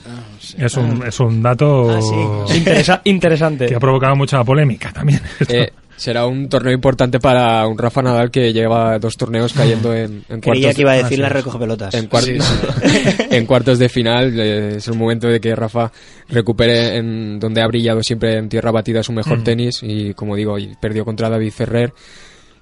[0.59, 3.67] es, un, es un dato ah, interesante.
[3.67, 5.21] Que ha provocado mucha polémica también.
[5.49, 10.25] Eh, será un torneo importante para un Rafa Nadal que lleva dos torneos cayendo en,
[10.29, 11.93] en Creía que iba a decir la recoge pelotas.
[11.95, 12.09] En,
[13.31, 15.91] en cuartos de final eh, es el momento de que Rafa
[16.29, 19.45] recupere en donde ha brillado siempre en tierra batida su mejor mm.
[19.45, 21.93] tenis y como digo, perdió contra David Ferrer.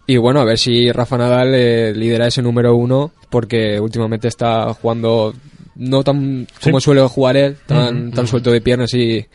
[0.07, 4.73] Y bueno, a ver si Rafa Nadal eh, lidera ese número uno porque últimamente está
[4.73, 5.35] jugando
[5.75, 9.27] no tan como suele jugar él, tan, tan suelto de piernas y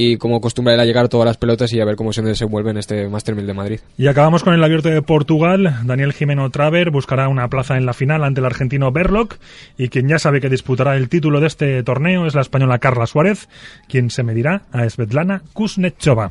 [0.00, 2.76] y como acostumbra a llegar todas las pelotas y a ver cómo se desenvuelve en
[2.76, 3.80] este Master 1000 de Madrid.
[3.96, 5.80] Y acabamos con el abierto de Portugal.
[5.82, 9.38] Daniel Jimeno Traver buscará una plaza en la final ante el argentino Berloc
[9.76, 13.08] y quien ya sabe que disputará el título de este torneo es la española Carla
[13.08, 13.48] Suárez,
[13.88, 16.30] quien se medirá a Svetlana Kuznetsova.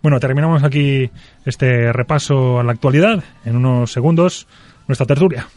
[0.00, 1.10] Bueno, terminamos aquí
[1.44, 3.24] este repaso a la actualidad.
[3.44, 4.46] En unos segundos,
[4.86, 5.48] nuestra tertulia.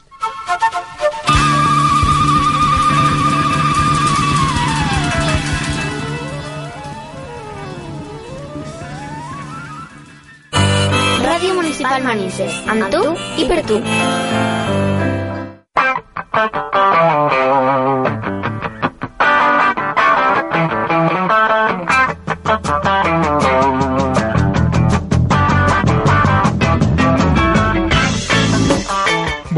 [11.91, 13.01] Municipal Manises, amb tu
[13.35, 13.81] i per tu.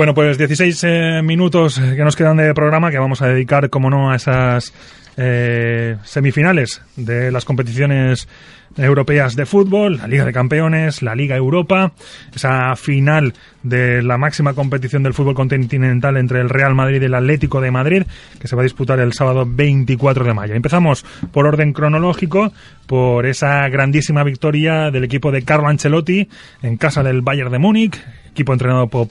[0.04, 3.90] Bueno, pues 16 eh, minutos que nos quedan de programa que vamos a dedicar, como
[3.90, 4.74] no, a esas
[5.16, 8.28] eh, semifinales de las competiciones
[8.76, 11.94] europeas de fútbol, la Liga de Campeones, la Liga Europa,
[12.36, 17.16] esa final de la máxima competición del fútbol continental entre el Real Madrid y el
[17.16, 18.04] Atlético de Madrid,
[18.42, 20.54] que se va a disputar el sábado 24 de mayo.
[20.54, 22.52] Empezamos por orden cronológico,
[22.88, 26.28] por esa grandísima victoria del equipo de Carlo Ancelotti
[26.62, 28.04] en casa del Bayern de Múnich,
[28.34, 29.08] equipo entrenado por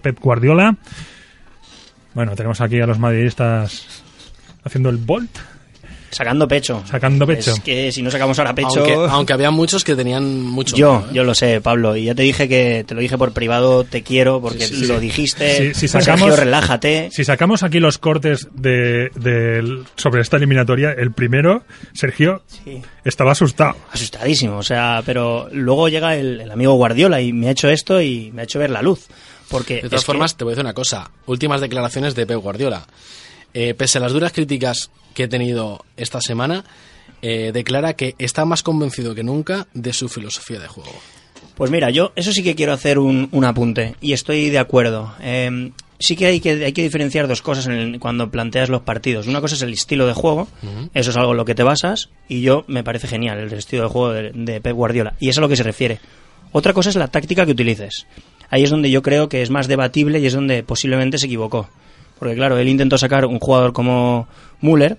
[0.00, 0.76] Pep Guardiola.
[2.14, 4.02] Bueno, tenemos aquí a los madridistas
[4.64, 5.38] haciendo el Bolt.
[6.10, 6.82] Sacando pecho.
[6.86, 7.52] Sacando pecho.
[7.52, 8.84] Es que si no sacamos ahora pecho.
[9.08, 10.76] Aunque, había muchos que tenían mucho.
[10.76, 11.14] Yo, ¿eh?
[11.14, 11.96] yo lo sé, Pablo.
[11.96, 15.72] Y ya te dije que te lo dije por privado, te quiero, porque lo dijiste.
[15.74, 17.10] Si, sacamos, relájate.
[17.12, 19.10] Si sacamos aquí los cortes de,
[19.96, 22.42] sobre esta eliminatoria, el primero, Sergio,
[23.04, 23.76] estaba asustado.
[23.92, 28.32] Asustadísimo, o sea, pero luego llega el, amigo Guardiola y me ha hecho esto y
[28.32, 29.06] me ha hecho ver la luz.
[29.48, 31.10] Porque de todas formas, te voy a decir una cosa.
[31.26, 32.86] Últimas declaraciones de Pep Guardiola.
[33.54, 36.64] Eh, pese a las duras críticas que he tenido esta semana,
[37.22, 40.92] eh, declara que está más convencido que nunca de su filosofía de juego.
[41.56, 45.12] Pues mira, yo eso sí que quiero hacer un, apunte y estoy de acuerdo.
[45.20, 49.26] Em, sí que hay, que hay que diferenciar dos cosas cuando planteas los partidos.
[49.26, 50.48] Una cosa es el estilo de juego,
[50.94, 53.82] eso es algo en lo que te basas y yo me parece genial el estilo
[53.82, 56.00] de juego de, de Pep Guardiola y es a lo que se refiere.
[56.52, 58.06] Otra cosa es la táctica que utilices.
[58.48, 61.68] Ahí es donde yo creo que es más debatible y es donde posiblemente se equivocó.
[62.20, 64.28] Porque claro, él intentó sacar un jugador como
[64.60, 64.96] Müller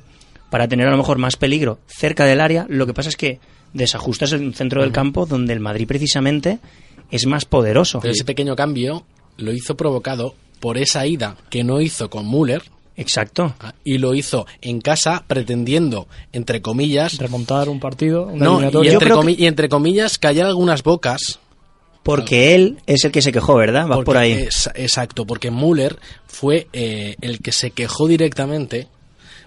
[0.49, 2.65] para tener a lo mejor más peligro cerca del área.
[2.67, 3.39] Lo que pasa es que
[3.71, 6.59] desajustas el centro del campo donde el Madrid precisamente
[7.09, 7.99] es más poderoso.
[8.01, 9.03] Pero ese pequeño cambio
[9.37, 12.63] lo hizo provocado por esa ida que no hizo con Müller
[12.97, 13.55] Exacto.
[13.61, 17.17] Ah, Y lo hizo en casa pretendiendo, entre comillas...
[17.17, 20.83] Remontar un partido, una No, y entre, Yo creo comi- y entre comillas callar algunas
[20.83, 21.39] bocas.
[22.03, 23.87] Porque él es el que se quejó, ¿verdad?
[23.87, 24.31] Vas porque- por ahí.
[24.33, 25.97] es- exacto, porque Müller
[26.27, 28.87] fue eh, el que se quejó directamente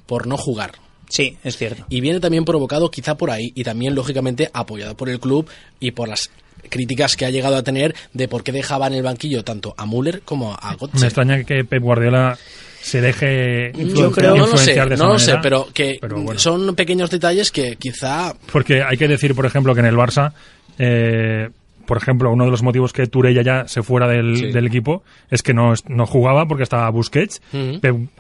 [0.07, 0.73] por no jugar.
[1.09, 1.85] Sí, es cierto.
[1.91, 5.49] Y viene también provocado quizá por ahí y también lógicamente apoyado por el club
[5.81, 6.31] y por las
[6.71, 9.85] críticas que ha llegado a tener de por qué dejaba en el banquillo tanto a
[9.87, 11.05] Müller como a Me Götze.
[11.07, 12.39] extraña que Pep Guardiola
[12.81, 15.99] se deje Yo creo, no lo sé, influenciar de esa no lo sé, pero que
[16.01, 16.41] Pero bueno.
[16.41, 20.33] son pequeños detalles que quizá Porque hay que decir, por ejemplo, que en el Barça,
[20.79, 21.51] eh,
[21.87, 24.53] por ejemplo, uno de los motivos que Turella ya se fuera del, Sí.
[24.53, 27.41] del equipo es que no, no jugaba porque estaba Busquets,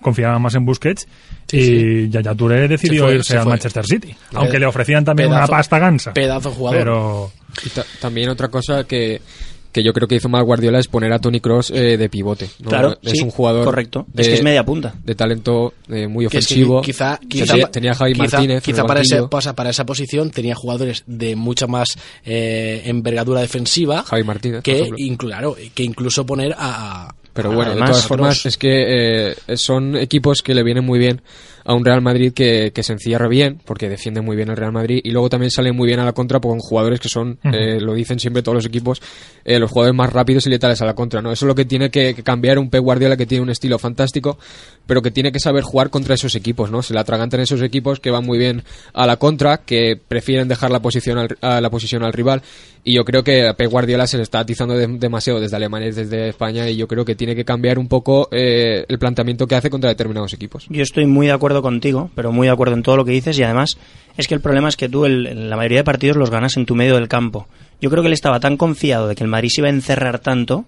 [0.00, 1.06] confiaba más en Busquets
[1.46, 2.08] Sí, y sí.
[2.10, 3.46] Yaya Touré decidió fue, irse se al.
[3.46, 6.12] Manchester City, aunque le ofrecían también una pasta gansa.
[6.14, 6.78] pedazo jugador.
[6.80, 7.30] Pero
[7.64, 9.20] Y ta- también otra cosa que,
[9.74, 12.48] que yo creo que hizo mal Guardiola es poner a Tony Cross de pivote.
[12.60, 12.68] ¿no?
[12.70, 14.06] Claro, es sí, un jugador correcto.
[14.16, 14.94] Es que es media punta.
[15.04, 16.80] De talento eh, muy que es que ofensivo.
[16.80, 18.62] quizá, tenía, tenía a Javi quizá- Martínez.
[18.62, 19.30] quizá para, ese, banquillo.
[19.30, 21.88] pasa- para esa posición tenía jugadores de mucha más
[22.24, 27.72] eh, envergadura defensiva Javi Martínez, que, inclu- claro, que incluso poner a, a- Pero bueno,
[27.72, 31.20] además, de todas formas, es que eh, son equipos que le vienen muy bien
[31.64, 34.72] a un Real Madrid que, que se encierra bien, porque defiende muy bien el Real
[34.72, 37.78] Madrid, y luego también sale muy bien a la contra con jugadores que son, eh,
[37.80, 39.00] lo dicen siempre todos los equipos,
[39.44, 41.22] eh, los jugadores más rápidos y letales a la contra.
[41.22, 41.32] ¿no?
[41.32, 43.78] Eso es lo que tiene que, que cambiar un Pep Guardiola que tiene un estilo
[43.78, 44.38] fantástico,
[44.86, 46.70] pero que tiene que saber jugar contra esos equipos.
[46.70, 46.82] ¿no?
[46.82, 48.62] Se le atragantan esos equipos que van muy bien
[48.92, 52.42] a la contra, que prefieren dejar la posición al, a la posición al rival,
[52.86, 55.88] y yo creo que a Pep Guardiola se le está atizando de- demasiado desde Alemania
[55.88, 59.46] y desde España, y yo creo que tiene que cambiar un poco eh, el planteamiento
[59.46, 60.66] que hace contra determinados equipos.
[60.68, 63.38] Yo estoy muy de acuerdo contigo, pero muy de acuerdo en todo lo que dices
[63.38, 63.78] y además
[64.16, 66.66] es que el problema es que tú el- la mayoría de partidos los ganas en
[66.66, 67.46] tu medio del campo.
[67.80, 70.18] Yo creo que él estaba tan confiado de que el Madrid se iba a encerrar
[70.20, 70.64] tanto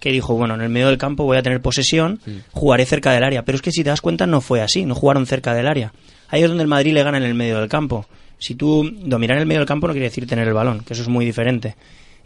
[0.00, 2.20] que dijo, bueno, en el medio del campo voy a tener posesión,
[2.52, 3.44] jugaré cerca del área.
[3.44, 5.92] Pero es que si te das cuenta no fue así, no jugaron cerca del área.
[6.28, 8.06] Ahí es donde el Madrid le gana en el medio del campo.
[8.38, 11.02] Si tú dominar el medio del campo no quiere decir tener el balón, que eso
[11.02, 11.76] es muy diferente.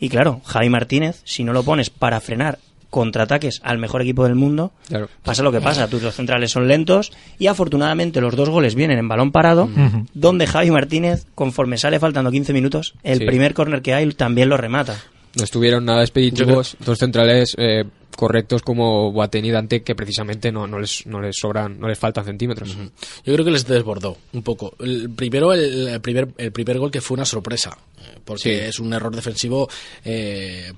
[0.01, 2.59] Y claro, Javi Martínez, si no lo pones para frenar
[2.91, 5.09] contraataques al mejor equipo del mundo, Claro.
[5.23, 5.89] pasa lo que pasa.
[5.89, 9.69] Tus dos centrales son lentos y afortunadamente los dos goles vienen en balón parado,
[10.13, 13.27] donde Javi Martínez, conforme sale faltando 15 minutos, el Sí.
[13.27, 15.01] primer córner que hay también lo remata.
[15.37, 17.85] No estuvieron nada expeditivos, dos centrales eh,
[18.17, 21.97] correctos como Boateng y Dante, que precisamente no, no, les, no les sobran, no les
[21.99, 22.77] faltan centímetros.
[23.25, 24.75] Yo creo que les desbordó un poco.
[24.81, 28.51] El primero, el, el primer, el primer gol que fue una sorpresa, eh, porque Sí.
[28.51, 29.69] es un error defensivo
[30.05, 30.73] eh,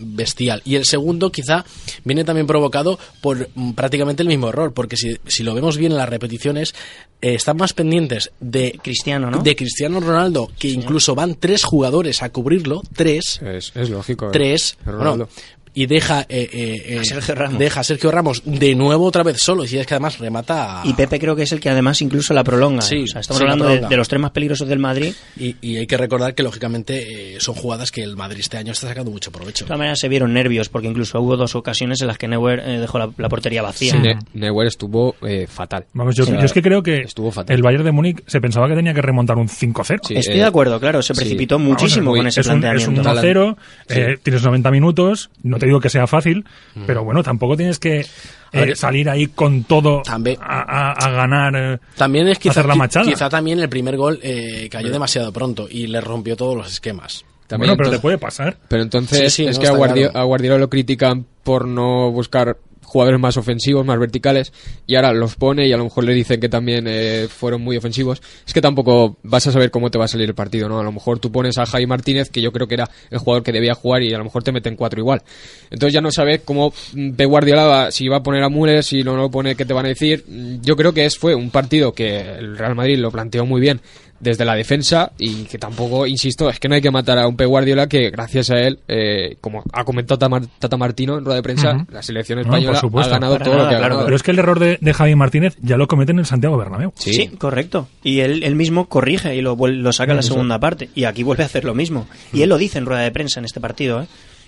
[0.00, 0.62] bestial.
[0.64, 1.64] Y el segundo quizá
[2.04, 5.92] viene también provocado por mm, prácticamente el mismo error, porque si, si lo vemos bien
[5.92, 6.74] en las repeticiones,
[7.20, 9.42] eh, están más pendientes de Cristiano, ¿no?
[9.42, 14.26] de Cristiano Ronaldo, que incluso van tres jugadores a cubrirlo, tres, Es, es lógico.
[14.26, 14.30] eh.
[14.32, 15.26] tres, Ronaldo.
[15.26, 15.28] bueno,
[15.76, 17.58] y deja, eh, eh, eh, A Sergio Ramos.
[17.58, 20.86] deja a Sergio Ramos de nuevo otra vez solo, y es que además remata a-
[20.86, 22.80] Y Pepe creo que es el que además incluso la prolonga.
[22.82, 25.12] Sí, O sea, estamos sí, la hablando de, de los tres más peligrosos del Madrid.
[25.38, 28.72] Y, y hay que recordar que, lógicamente, eh, son jugadas que el Madrid este año
[28.72, 29.64] está sacando mucho provecho.
[29.64, 32.60] De todas maneras se vieron nervios porque incluso hubo dos ocasiones en las que Neuer
[32.60, 33.92] eh, dejó la, la portería vacía.
[33.92, 35.84] Sí, Ne- Neuer estuvo eh, fatal.
[35.92, 37.54] Vamos, yo, yo es que creo que estuvo fatal.
[37.54, 39.98] el Bayern de Múnich se pensaba que tenía que remontar un 5-0.
[40.06, 41.20] Sí, Estoy eh, de acuerdo, claro, se sí.
[41.20, 43.10] precipitó Vamos, muchísimo es con muy- ese es un, es planteamiento.
[43.10, 43.56] un 1-0,
[43.90, 46.44] eh, tienes 90 minutos, no te digo que sea fácil,
[46.74, 46.84] Mm.
[46.86, 48.06] pero bueno, tampoco tienes que eh,
[48.52, 51.52] ver, salir ahí con todo también- a, a- a ganar.
[51.56, 53.04] eh, También es quizá, hacer la machada.
[53.06, 57.24] quizá también el primer gol eh, cayó demasiado pronto y le rompió todos los esquemas.
[57.46, 58.56] También bueno, pero te entonces- puede pasar.
[58.68, 60.18] Pero entonces Sí, sí, es no, que a, Guardi- claro.
[60.18, 62.56] a Guardiola lo critican por no buscar
[62.86, 64.52] jugadores más ofensivos, más verticales,
[64.86, 67.76] y ahora los pone y a lo mejor le dicen que también eh, fueron muy
[67.76, 68.22] ofensivos.
[68.46, 70.78] Es que tampoco vas a saber cómo te va a salir el partido, ¿no?
[70.80, 73.42] A lo mejor tú pones a Javi Martínez, que yo creo que era el jugador
[73.42, 75.22] que debía jugar, y a lo mejor te meten cuatro igual.
[75.70, 78.82] Entonces ya no sabes cómo mm, Pep Guardiola va- si va a poner a Müller,
[78.84, 80.24] si no lo pone, qué te van a decir.
[80.26, 83.60] Mm, Yo creo que es, fue un partido que el Real Madrid lo planteó muy
[83.60, 83.80] bien
[84.20, 87.36] desde la defensa y que tampoco, insisto, es que no hay que matar a un
[87.36, 91.24] Pep Guardiola que gracias a él, eh, como ha comentado Tata, Mar- Tata Martino en
[91.24, 91.92] rueda de prensa, Ujú.
[91.92, 93.82] la selección española ha ganado Para todo lo que ha claro.
[93.82, 94.04] ganado.
[94.04, 96.56] Pero es que el error de, de Javi Martínez ya lo cometen en el Santiago
[96.56, 96.92] Bernabéu.
[96.96, 97.28] Sí.
[97.38, 97.88] correcto.
[98.02, 100.88] Y él, él mismo corrige y lo, vuel- lo saca en la segunda parte.
[100.94, 102.06] Y aquí vuelve a hacer lo mismo.
[102.32, 104.06] Y él lo dice en rueda de prensa en este partido, ¿eh?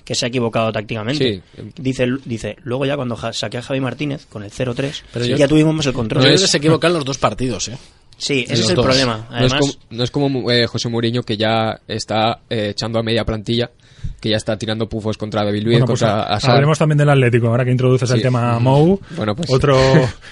[0.09, 1.43] Que se ha equivocado tácticamente.
[1.55, 1.63] Sí.
[1.77, 5.37] Dice, dice, luego ya cuando ja- saqué a Javi Martínez con el 0-3, Pero yo-
[5.37, 6.23] ya tuvimos más el control.
[6.23, 7.77] Yo creo que se equivocan los dos partidos, ¿eh?
[8.17, 8.87] Sí, ese es el dos.
[8.87, 9.27] problema.
[9.31, 12.99] No es Además, como, no es como eh, José Mourinho que ya está eh, echando
[12.99, 13.71] a media plantilla,
[14.20, 17.49] que ya está tirando pufos contra David Luiz, Bueno, pues contra hablemos también del Atlético,
[17.49, 19.78] ahora que introduces el tema Mou, Bueno, pues- otro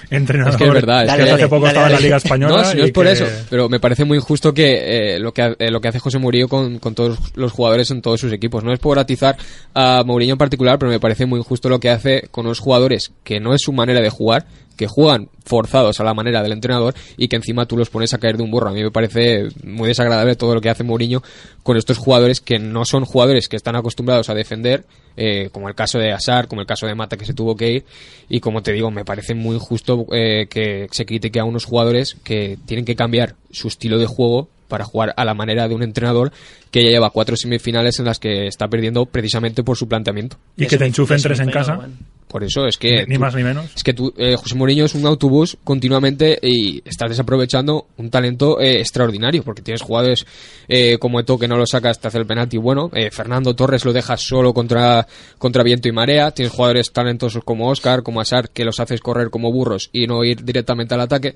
[0.09, 1.99] entrenador Es que es verdad, es que que- hace poco dale, estaba en la.
[1.99, 2.57] Liga Española.
[2.57, 5.19] No, si no y es por que- eso, pero me parece muy injusto que eh,
[5.19, 8.19] lo que eh, lo que hace José Mourinho con, con todos los jugadores en todos
[8.19, 8.63] sus equipos.
[8.63, 9.37] No es por atizar
[9.73, 13.11] a Mourinho en particular, pero me parece muy injusto lo que hace con unos jugadores
[13.23, 14.45] que no es su manera de jugar,
[14.77, 18.19] que juegan forzados a la manera del entrenador y que encima tú los pones a
[18.19, 18.69] caer de un burro.
[18.69, 21.23] A mí me parece muy desagradable todo lo que hace Mourinho
[21.63, 24.85] con estos jugadores que no son jugadores que están acostumbrados a defender,
[25.17, 27.71] eh, como el caso de Asar, como el caso de Mata que se tuvo que
[27.71, 27.85] ir.
[28.29, 32.15] Y como te digo, me parece muy injusto eh, que se critique a unos jugadores
[32.23, 35.83] que tienen que cambiar su estilo de juego para jugar a la manera de un
[35.83, 36.31] entrenador
[36.71, 40.37] que ya lleva cuatro semifinales en las que está perdiendo precisamente por su planteamiento.
[40.57, 41.79] Y que te enchufen tres en casa.
[42.27, 43.05] Por eso es que.
[43.07, 43.71] Ni tú- más ni menos.
[43.73, 48.59] Es que tú, eh, José Mourinho es un autobús continuamente y estás desaprovechando un talento
[48.59, 50.25] eh, extraordinario porque tienes jugadores
[50.67, 52.91] eh, como Eto que no lo sacas, te hace el penalti bueno.
[52.93, 55.07] eh, Fernando Torres lo dejas solo contra,
[55.37, 56.31] contra viento y marea.
[56.31, 60.25] Tienes jugadores talentosos como Oscar, como Asar, que los haces correr como burros y no
[60.25, 61.35] ir directamente al ataque.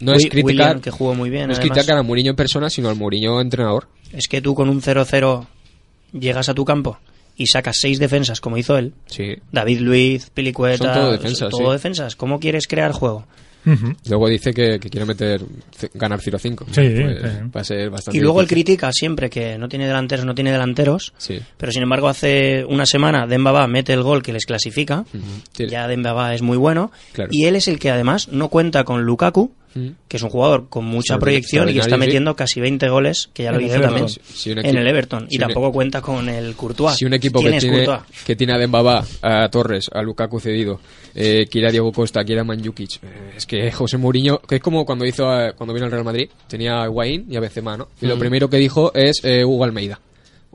[0.00, 0.44] No es criticar.
[0.44, 1.76] William, que jugó muy bien, No es además.
[1.76, 3.88] criticar a Mourinho en persona, sino al Mourinho entrenador.
[4.12, 5.46] Es que tú con un 0-0
[6.12, 6.98] llegas a tu campo
[7.36, 8.92] y sacas seis defensas como hizo él.
[9.06, 9.36] Sí.
[9.52, 11.72] David Luiz, Pilicueta, Son todo defensas, todo sí.
[11.72, 12.16] defensas.
[12.16, 13.26] ¿Cómo quieres crear juego?
[14.08, 15.42] Luego dice que, que quiere meter
[15.92, 16.64] ganar 0-5.
[16.70, 17.50] Sí, Pues sí.
[17.54, 20.52] Va a ser bastante Y luego él critica siempre que no tiene delanteros, no tiene
[20.52, 21.12] delanteros.
[21.18, 21.38] Sí.
[21.58, 25.04] Pero sin embargo, hace una semana Dembaba mete el gol que les clasifica.
[25.58, 26.90] Ya Dembaba es muy bueno.
[27.12, 27.28] Claro.
[27.30, 29.88] Y él es el que además no cuenta con Lukaku, Mm.
[30.08, 32.00] que es un jugador con mucha proyección y que está sí.
[32.00, 33.82] metiendo casi 20 goles, que ya lo Everton.
[33.82, 35.26] también Si- en el Everton.
[35.28, 36.96] si y un- tampoco cuenta con el Courtois.
[36.96, 38.24] Si un equipo ¿Quién que tiene, Courtois?
[38.24, 40.80] que tiene a Dembaba, a Torres, a Lukaku cedido,
[41.14, 44.60] eh, quiere a Diego Costa, quiere a Manjukic, eh, es que José Mourinho, que es
[44.62, 47.76] como cuando hizo a- cuando vino al Real Madrid, tenía a Higuaín y a Benzema,
[47.76, 47.88] ¿no?
[48.00, 48.18] Y lo Mm.
[48.20, 50.00] primero que dijo es eh, Hugo Almeida.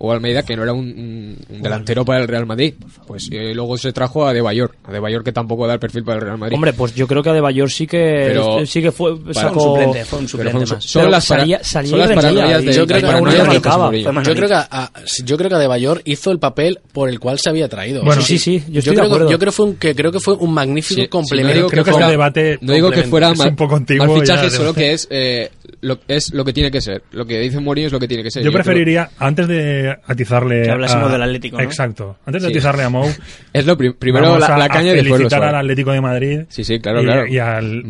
[0.03, 2.73] Hugo Almeida, que no era un, un- un delantero para el Real Madrid.
[3.07, 4.75] Pues eh, luego se trajo a De Bayor.
[4.83, 6.55] A De Bayor que tampoco da el perfil para el Real Madrid.
[6.55, 9.69] Hombre, pues yo creo que Adebayor sí que Pero- sí que fue sacó Fue un
[9.77, 10.83] suplente, fue un suplente Pero más.
[10.83, 14.23] Son las para- salía, salía son las y rendía, paranoias y- de- yo creo que.
[14.23, 14.91] Yo creo que a,
[15.23, 18.03] yo creo que Adebayor hizo el papel por el cual se había traído.
[18.03, 19.31] Bueno, sí, sí, yo estoy de creo, que- acuerdo.
[19.31, 21.47] yo creo fue un, que creo que fue un magnífico Sí, sí, complemento.
[21.49, 23.75] no digo que Creo que fuera- el debate no digo que fuera mal, un poco
[23.77, 25.49] antiguo mal fichaje, solo de- que es, eh,
[25.81, 27.03] lo, es lo que tiene que ser.
[27.11, 28.43] Lo que dice Mourinho es lo que tiene que ser.
[28.43, 30.63] Yo preferiría, antes de atizarle.
[30.63, 31.63] Que hablásemos a- del Atlético, ¿no?
[31.63, 32.17] Exacto.
[32.25, 32.53] Antes de Sí.
[32.55, 33.07] atizarle a Mou.
[33.53, 35.49] Es lo prim- primero vamos la- a- la caña a y después lo felicitar suave.
[35.49, 36.39] al Atlético de Madrid.
[36.49, 37.27] Sí, sí, claro, y, claro.
[37.27, 37.83] Y al,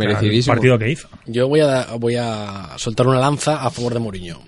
[0.46, 1.08] partido que hizo.
[1.26, 4.42] Yo voy a, voy a soltar una lanza a favor de Mourinho.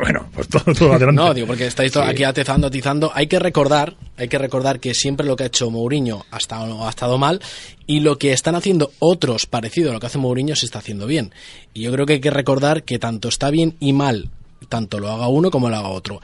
[0.00, 1.20] Bueno, pues todo, todo adelante.
[1.22, 1.98] No, digo, porque estáis Sí.
[2.02, 3.10] aquí atizando, atizando.
[3.14, 6.86] Hay que recordar, hay que recordar que siempre lo que ha hecho Mourinho ha estado,
[6.86, 7.40] ha estado mal
[7.86, 11.06] y lo que están haciendo otros parecido a lo que hace Mourinho se está haciendo
[11.06, 11.32] bien.
[11.74, 14.30] Y yo creo que hay que recordar que tanto está bien y mal,
[14.68, 16.20] tanto lo haga uno como lo haga otro.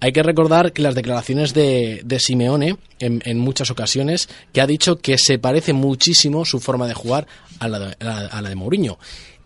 [0.00, 4.66] Hay que recordar que las declaraciones de, de Simeone, en, en muchas ocasiones, que ha
[4.66, 7.26] dicho que se parece muchísimo su forma de jugar
[7.58, 8.98] a la de, a la- de Mourinho.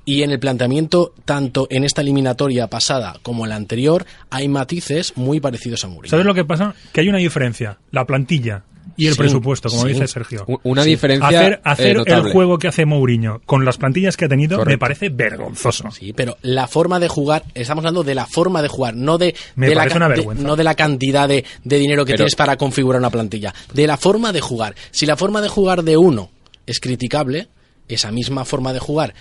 [0.04, 5.16] Y en el planteamiento, tanto en esta eliminatoria pasada como en la anterior, hay matices
[5.16, 6.10] muy parecidos a Mourinho.
[6.10, 6.74] ¿Sabes lo que pasa?
[6.92, 7.78] Que hay una diferencia.
[7.92, 8.64] La plantilla
[8.96, 9.88] y el Sí, presupuesto, como sí.
[9.88, 10.44] dice Sergio.
[10.64, 10.90] Una Sí.
[10.90, 14.78] diferencia Hacer, eh, el juego que hace Mourinho con las plantillas que ha tenido me
[14.78, 15.90] parece vergonzoso.
[15.90, 19.34] Sí, pero la forma de jugar, estamos hablando de la forma de jugar, no de,
[19.56, 22.36] Me de la, una de- no de la cantidad de, de dinero que Pero- tienes
[22.36, 24.74] para configurar una plantilla, de la forma de jugar.
[24.90, 26.30] Si la forma de jugar de uno
[26.66, 27.48] es criticable,
[27.88, 29.14] esa misma forma de jugar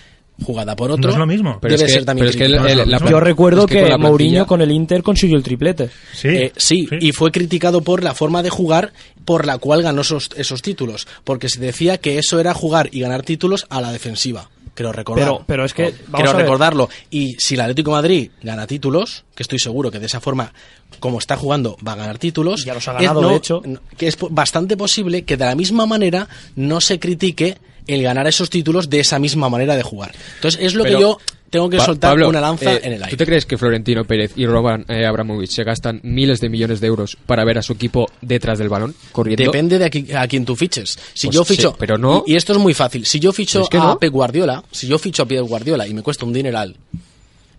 [0.44, 1.58] jugada por otro No es lo mismo.
[1.60, 2.82] Pero debe es que- ser también pero es que el- criticable.
[2.82, 5.42] el- la- Yo recuerdo es que que, con plantilla- Mourinho con el Inter consiguió el
[5.42, 5.90] triplete.
[6.12, 8.92] Sí, Eh, sí, y fue criticado por la forma de jugar
[9.24, 13.00] por la cual ganó esos, esos títulos, porque se decía que eso era jugar y
[13.00, 14.48] ganar títulos a la defensiva.
[14.74, 15.26] Creo recordar.
[15.26, 16.88] Pero- pero es que, vamos Creo recordarlo.
[17.10, 20.54] Y si el Atlético de Madrid gana títulos, que estoy seguro que de esa forma,
[20.98, 22.64] como está jugando, va a ganar títulos.
[22.64, 23.60] Ya los ha es ganado, no- de hecho.
[23.66, 26.26] no- Que es bastante posible que de la misma manera
[26.56, 30.12] no se critique el ganar esos títulos de esa misma manera de jugar.
[30.36, 31.18] Entonces es lo Pero- que yo
[31.50, 33.10] tengo que Pa- soltar Pablo, una lanza eh, en el aire.
[33.10, 36.80] ¿Tú te crees que Florentino Pérez y Roman eh, Abramovich se gastan miles de millones
[36.80, 39.44] de euros para ver a su equipo detrás del balón corriendo?
[39.44, 40.98] Depende de a, qui- a quién tú fiches.
[41.12, 43.04] Si Pues yo sí, ficho, pero no- y, y esto es muy fácil.
[43.04, 43.98] Si yo ficho Es que a no.
[43.98, 46.74] Pep Guardiola, si yo ficho a Pep Guardiola y me cuesta un dineral,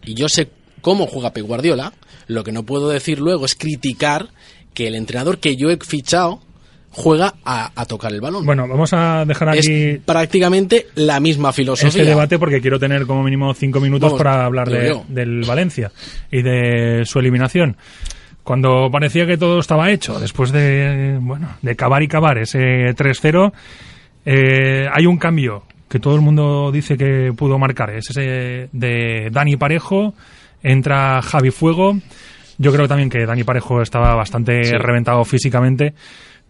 [0.06, 0.50] y yo sé
[0.82, 1.94] cómo juega Pep Guardiola,
[2.28, 4.30] lo que no puedo decir luego es criticar
[4.74, 6.42] que el entrenador que yo he fichado
[6.94, 8.46] juega a, a tocar el balón.
[8.46, 11.90] Bueno, vamos a dejar es aquí prácticamente la misma filosofía.
[11.90, 15.92] este debate porque quiero tener como mínimo cinco minutos Vamos, para hablar de- del Valencia
[16.32, 17.76] y de su eliminación.
[18.44, 23.54] Cuando parecía que todo estaba hecho, después de bueno de cavar y cavar ese 3-0,
[24.26, 27.92] eh, hay un cambio que todo el mundo dice que pudo marcar.
[27.92, 30.14] Es ese de Dani Parejo,
[30.62, 31.98] entra Javi Fuego.
[32.58, 34.72] Yo creo también que Dani Parejo estaba bastante Sí.
[34.78, 35.94] reventado físicamente.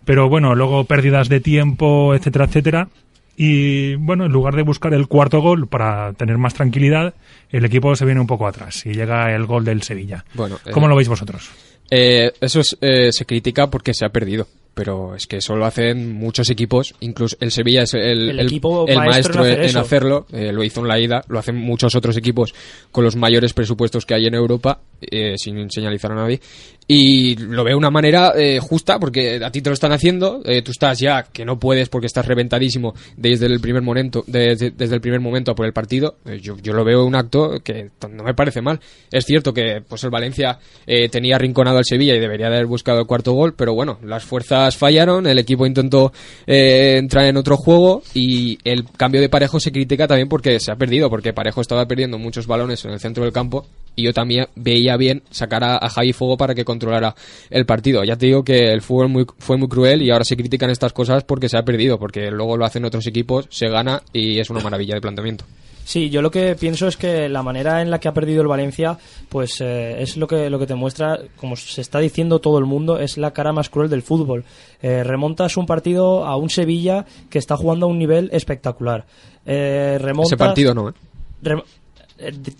[0.05, 2.87] Pero bueno, luego pérdidas de tiempo, etcétera, etcétera.
[3.35, 7.15] Y bueno, en lugar de buscar el cuarto gol para tener más tranquilidad,
[7.49, 10.23] el equipo se viene un poco atrás y llega el gol del Sevilla.
[10.35, 11.49] Bueno, eh, ¿Cómo lo veis vosotros?
[11.89, 14.47] Eh, eso es, eh, se critica porque se ha perdido.
[14.73, 18.87] pero es que eso lo hacen muchos equipos, incluso el Sevilla es el, El equipo
[18.87, 21.93] maestro maestro en hacer en, hacerlo, eh, lo hizo en la ida, lo hacen muchos
[21.93, 22.55] otros equipos
[22.91, 24.79] con los mayores presupuestos que hay en Europa,
[25.09, 26.39] eh, sin señalizar a nadie,
[26.87, 30.41] y lo veo de una manera eh, justa porque a ti te lo están haciendo,
[30.45, 34.73] eh, tú estás ya que no puedes porque estás reventadísimo desde el primer momento, desde,
[34.77, 38.23] el primer momento por el partido, eh, yo, yo lo veo un acto que no
[38.23, 38.79] me parece mal.
[39.11, 42.67] Es cierto que pues el Valencia eh, tenía arrinconado al Sevilla y debería de haber
[42.67, 46.11] buscado el cuarto gol, pero bueno, las fuerzas fallaron, el equipo intentó
[46.45, 50.71] eh, entrar en otro juego y el cambio de Parejo se critica también porque se
[50.71, 54.13] ha perdido, porque Parejo estaba perdiendo muchos balones en el centro del campo y yo
[54.13, 57.15] también veía bien sacar a, a Javi Fuego para que controlara
[57.49, 58.03] el partido.
[58.03, 60.93] Ya te digo que el fútbol muy- fue muy cruel y ahora se critican estas
[60.93, 64.49] cosas porque se ha perdido, porque luego lo hacen otros equipos, se gana y es
[64.49, 65.45] una maravilla de planteamiento.
[65.85, 68.47] Sí, yo lo que pienso es que la manera en la que ha perdido el
[68.47, 72.57] Valencia, pues eh, es lo que, lo que te muestra, como se está diciendo todo
[72.57, 74.45] el mundo, es la cara más cruel del fútbol.
[74.81, 79.05] Eh, remontas un partido a un Sevilla que está jugando a un nivel espectacular.
[79.45, 80.93] Eh, remontas, Ese partido no, ¿eh?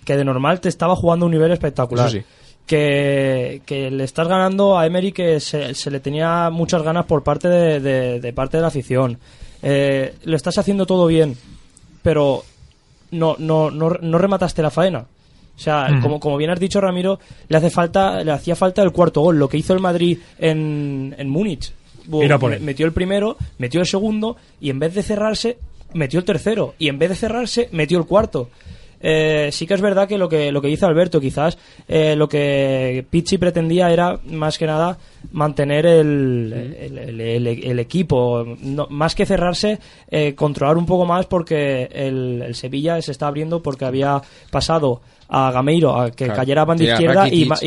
[0.06, 2.08] Que de normal te estaba jugando a un nivel espectacular.
[2.08, 2.24] Eso sí.
[2.66, 7.22] Que, que le estás ganando a Emery que se, se le tenía muchas ganas por
[7.24, 9.18] parte de, de- de parte de la afición.
[9.62, 11.36] Eh, lo estás haciendo todo bien,
[12.02, 12.44] pero
[13.12, 15.00] no, no, no, no remataste la faena.
[15.56, 18.92] O sea, como, como bien has dicho, Ramiro, le hace falta, le hacía falta el
[18.92, 21.72] cuarto gol, lo que hizo el Madrid en, en Múnich.
[22.62, 25.58] Metió el primero, metió el segundo, y en vez de cerrarse,
[25.94, 26.74] metió el tercero.
[26.80, 28.50] Y en vez de cerrarse, metió el cuarto.
[29.06, 31.58] Eh, sí que es verdad que lo que, lo que dice Alberto, quizás
[31.90, 34.98] eh, lo que Pizzi pretendía era más que nada
[35.34, 39.80] mantener el, el, el- el- el equipo, No- más que cerrarse,
[40.10, 45.52] eh, controlar un poco más porque el, Sevilla se está abriendo porque había pasado a
[45.52, 46.36] Gameiro a que Claro.
[46.40, 47.58] cayera a banda izquierda y, Rakitic.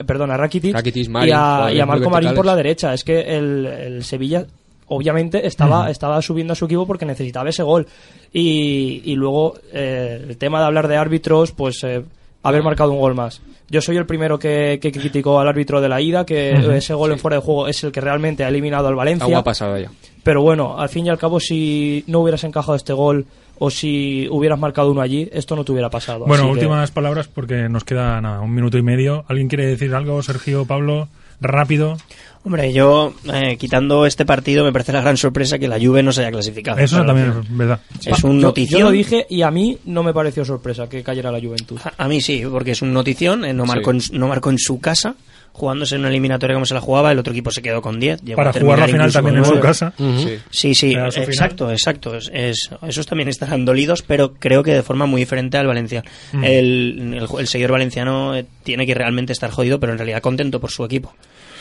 [0.00, 2.92] y perdón a Rakitic, Rakitic, y, a, y Marco Marín por la derecha.
[2.94, 4.46] Es que el, el Sevilla
[4.94, 7.86] obviamente estaba, estaba subiendo a su equipo porque necesitaba ese gol.
[8.32, 12.02] Y, y luego eh, el tema de hablar de árbitros, pues eh,
[12.42, 13.40] haber marcado un gol más.
[13.68, 17.12] Yo soy el primero que, que criticó al árbitro de la ida, que ese gol
[17.12, 19.24] en fuera de juego es el que realmente ha eliminado al Valencia.
[19.24, 19.90] Agua pasada ya.
[20.22, 23.24] Pero bueno, al fin y al cabo, si no hubieras encajado este gol
[23.58, 26.26] o si hubieras marcado uno allí, esto no te hubiera pasado.
[26.26, 29.24] Bueno, Así que- últimas palabras porque nos queda nada, un minuto y medio.
[29.28, 31.08] ¿Alguien quiere decir algo, Sergio, Pablo?
[31.40, 31.96] Rápido.
[32.44, 36.10] Hombre, yo, eh, quitando este partido, me parece la gran sorpresa que la Juve no
[36.12, 36.78] se haya clasificado.
[36.78, 37.80] Eso Claro, también es verdad.
[38.04, 38.80] Es un yo, notición.
[38.80, 41.78] yo lo dije y a mí no me pareció sorpresa que cayera la Juventud.
[41.96, 43.44] A mí sí, porque es un notición.
[43.44, 45.14] eh, no, marcó en, no marcó en su casa,
[45.52, 47.12] jugándose en una eliminatoria como se la jugaba.
[47.12, 48.22] El otro equipo se quedó con 10.
[48.22, 49.92] llegó Para a jugar la final también en su casa.
[49.96, 50.38] Sí.
[50.50, 51.12] Sí, final.
[51.16, 52.16] exacto, exacto.
[52.16, 56.02] Es, es- esos también estarán dolidos, pero creo que de forma muy diferente al Valencia.
[56.32, 56.42] Mm.
[56.44, 60.58] El, el, el seguidor valenciano eh, tiene que realmente estar jodido, pero en realidad contento
[60.58, 61.14] por su equipo.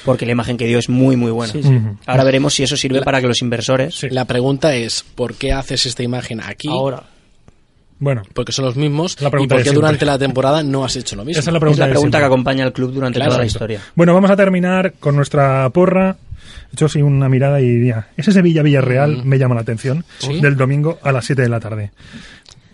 [0.05, 1.53] Porque la imagen que dio es muy, muy buena.
[1.53, 1.69] Sí, sí.
[1.69, 1.97] Ujú.
[2.05, 3.95] Ahora veremos si eso sirve La- para que los inversores.
[3.95, 4.09] Sí.
[4.09, 6.67] La pregunta es, ¿por qué haces esta imagen aquí?
[6.69, 7.03] Ahora.
[7.99, 9.21] Bueno, Porque son los mismos.
[9.21, 9.85] La ¿Y pregunta por de qué siempre.
[9.87, 11.39] durante la temporada no has hecho lo mismo?
[11.39, 11.81] esa es la Es pregunta.
[11.81, 13.79] la de pregunta que acompaña al club durante Claro, toda la historia.
[13.95, 16.17] Bueno, vamos a terminar con nuestra porra.
[16.71, 20.39] He hecho así una mirada y diría, ese Sevilla-Villarreal me llama la atención ¿Sí?
[20.41, 21.91] del domingo a las 7 de la tarde.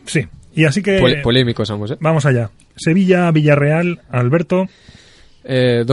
[0.05, 0.25] Sí,
[0.55, 1.97] y así que Pole- polémicos ambos, ¿eh?
[1.99, 2.49] vamos allá.
[2.77, 4.65] Sevilla-Villarreal, Alberto,
[5.43, 5.83] Eh,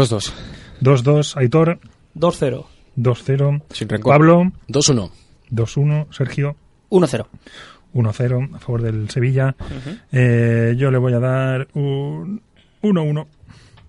[0.80, 1.02] 2-2.
[1.02, 1.78] 2-2, Aitor,
[2.16, 2.64] 2-0.
[2.96, 4.12] 2-0, Sin rencor.
[4.12, 5.10] Pablo, 2-1.
[5.50, 6.56] 2-1, Sergio,
[6.90, 7.26] 1-0.
[7.94, 9.54] 1-0 a favor del Sevilla.
[10.12, 12.42] Eh, yo le voy a dar un
[12.82, 13.26] 1-1.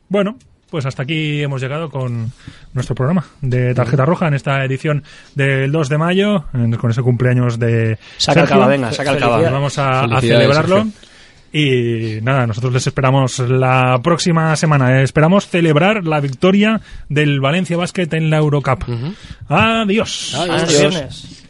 [0.10, 0.38] Bueno,
[0.70, 2.32] pues hasta aquí hemos llegado con
[2.74, 6.46] nuestro programa de Tarjeta Roja en esta edición del 2 de mayo,
[6.80, 8.62] con ese cumpleaños de Saca el Sergio.
[8.62, 9.50] cava, venga, saca el cava.
[9.50, 10.84] Vamos a, a celebrarlo.
[10.84, 11.15] Sergio.
[11.58, 15.02] Y nada, nosotros les esperamos la próxima semana.
[15.02, 18.84] Esperamos celebrar la victoria del Valencia Basket en la Eurocup.
[19.48, 20.36] Adiós.
[20.36, 21.45] Adiós.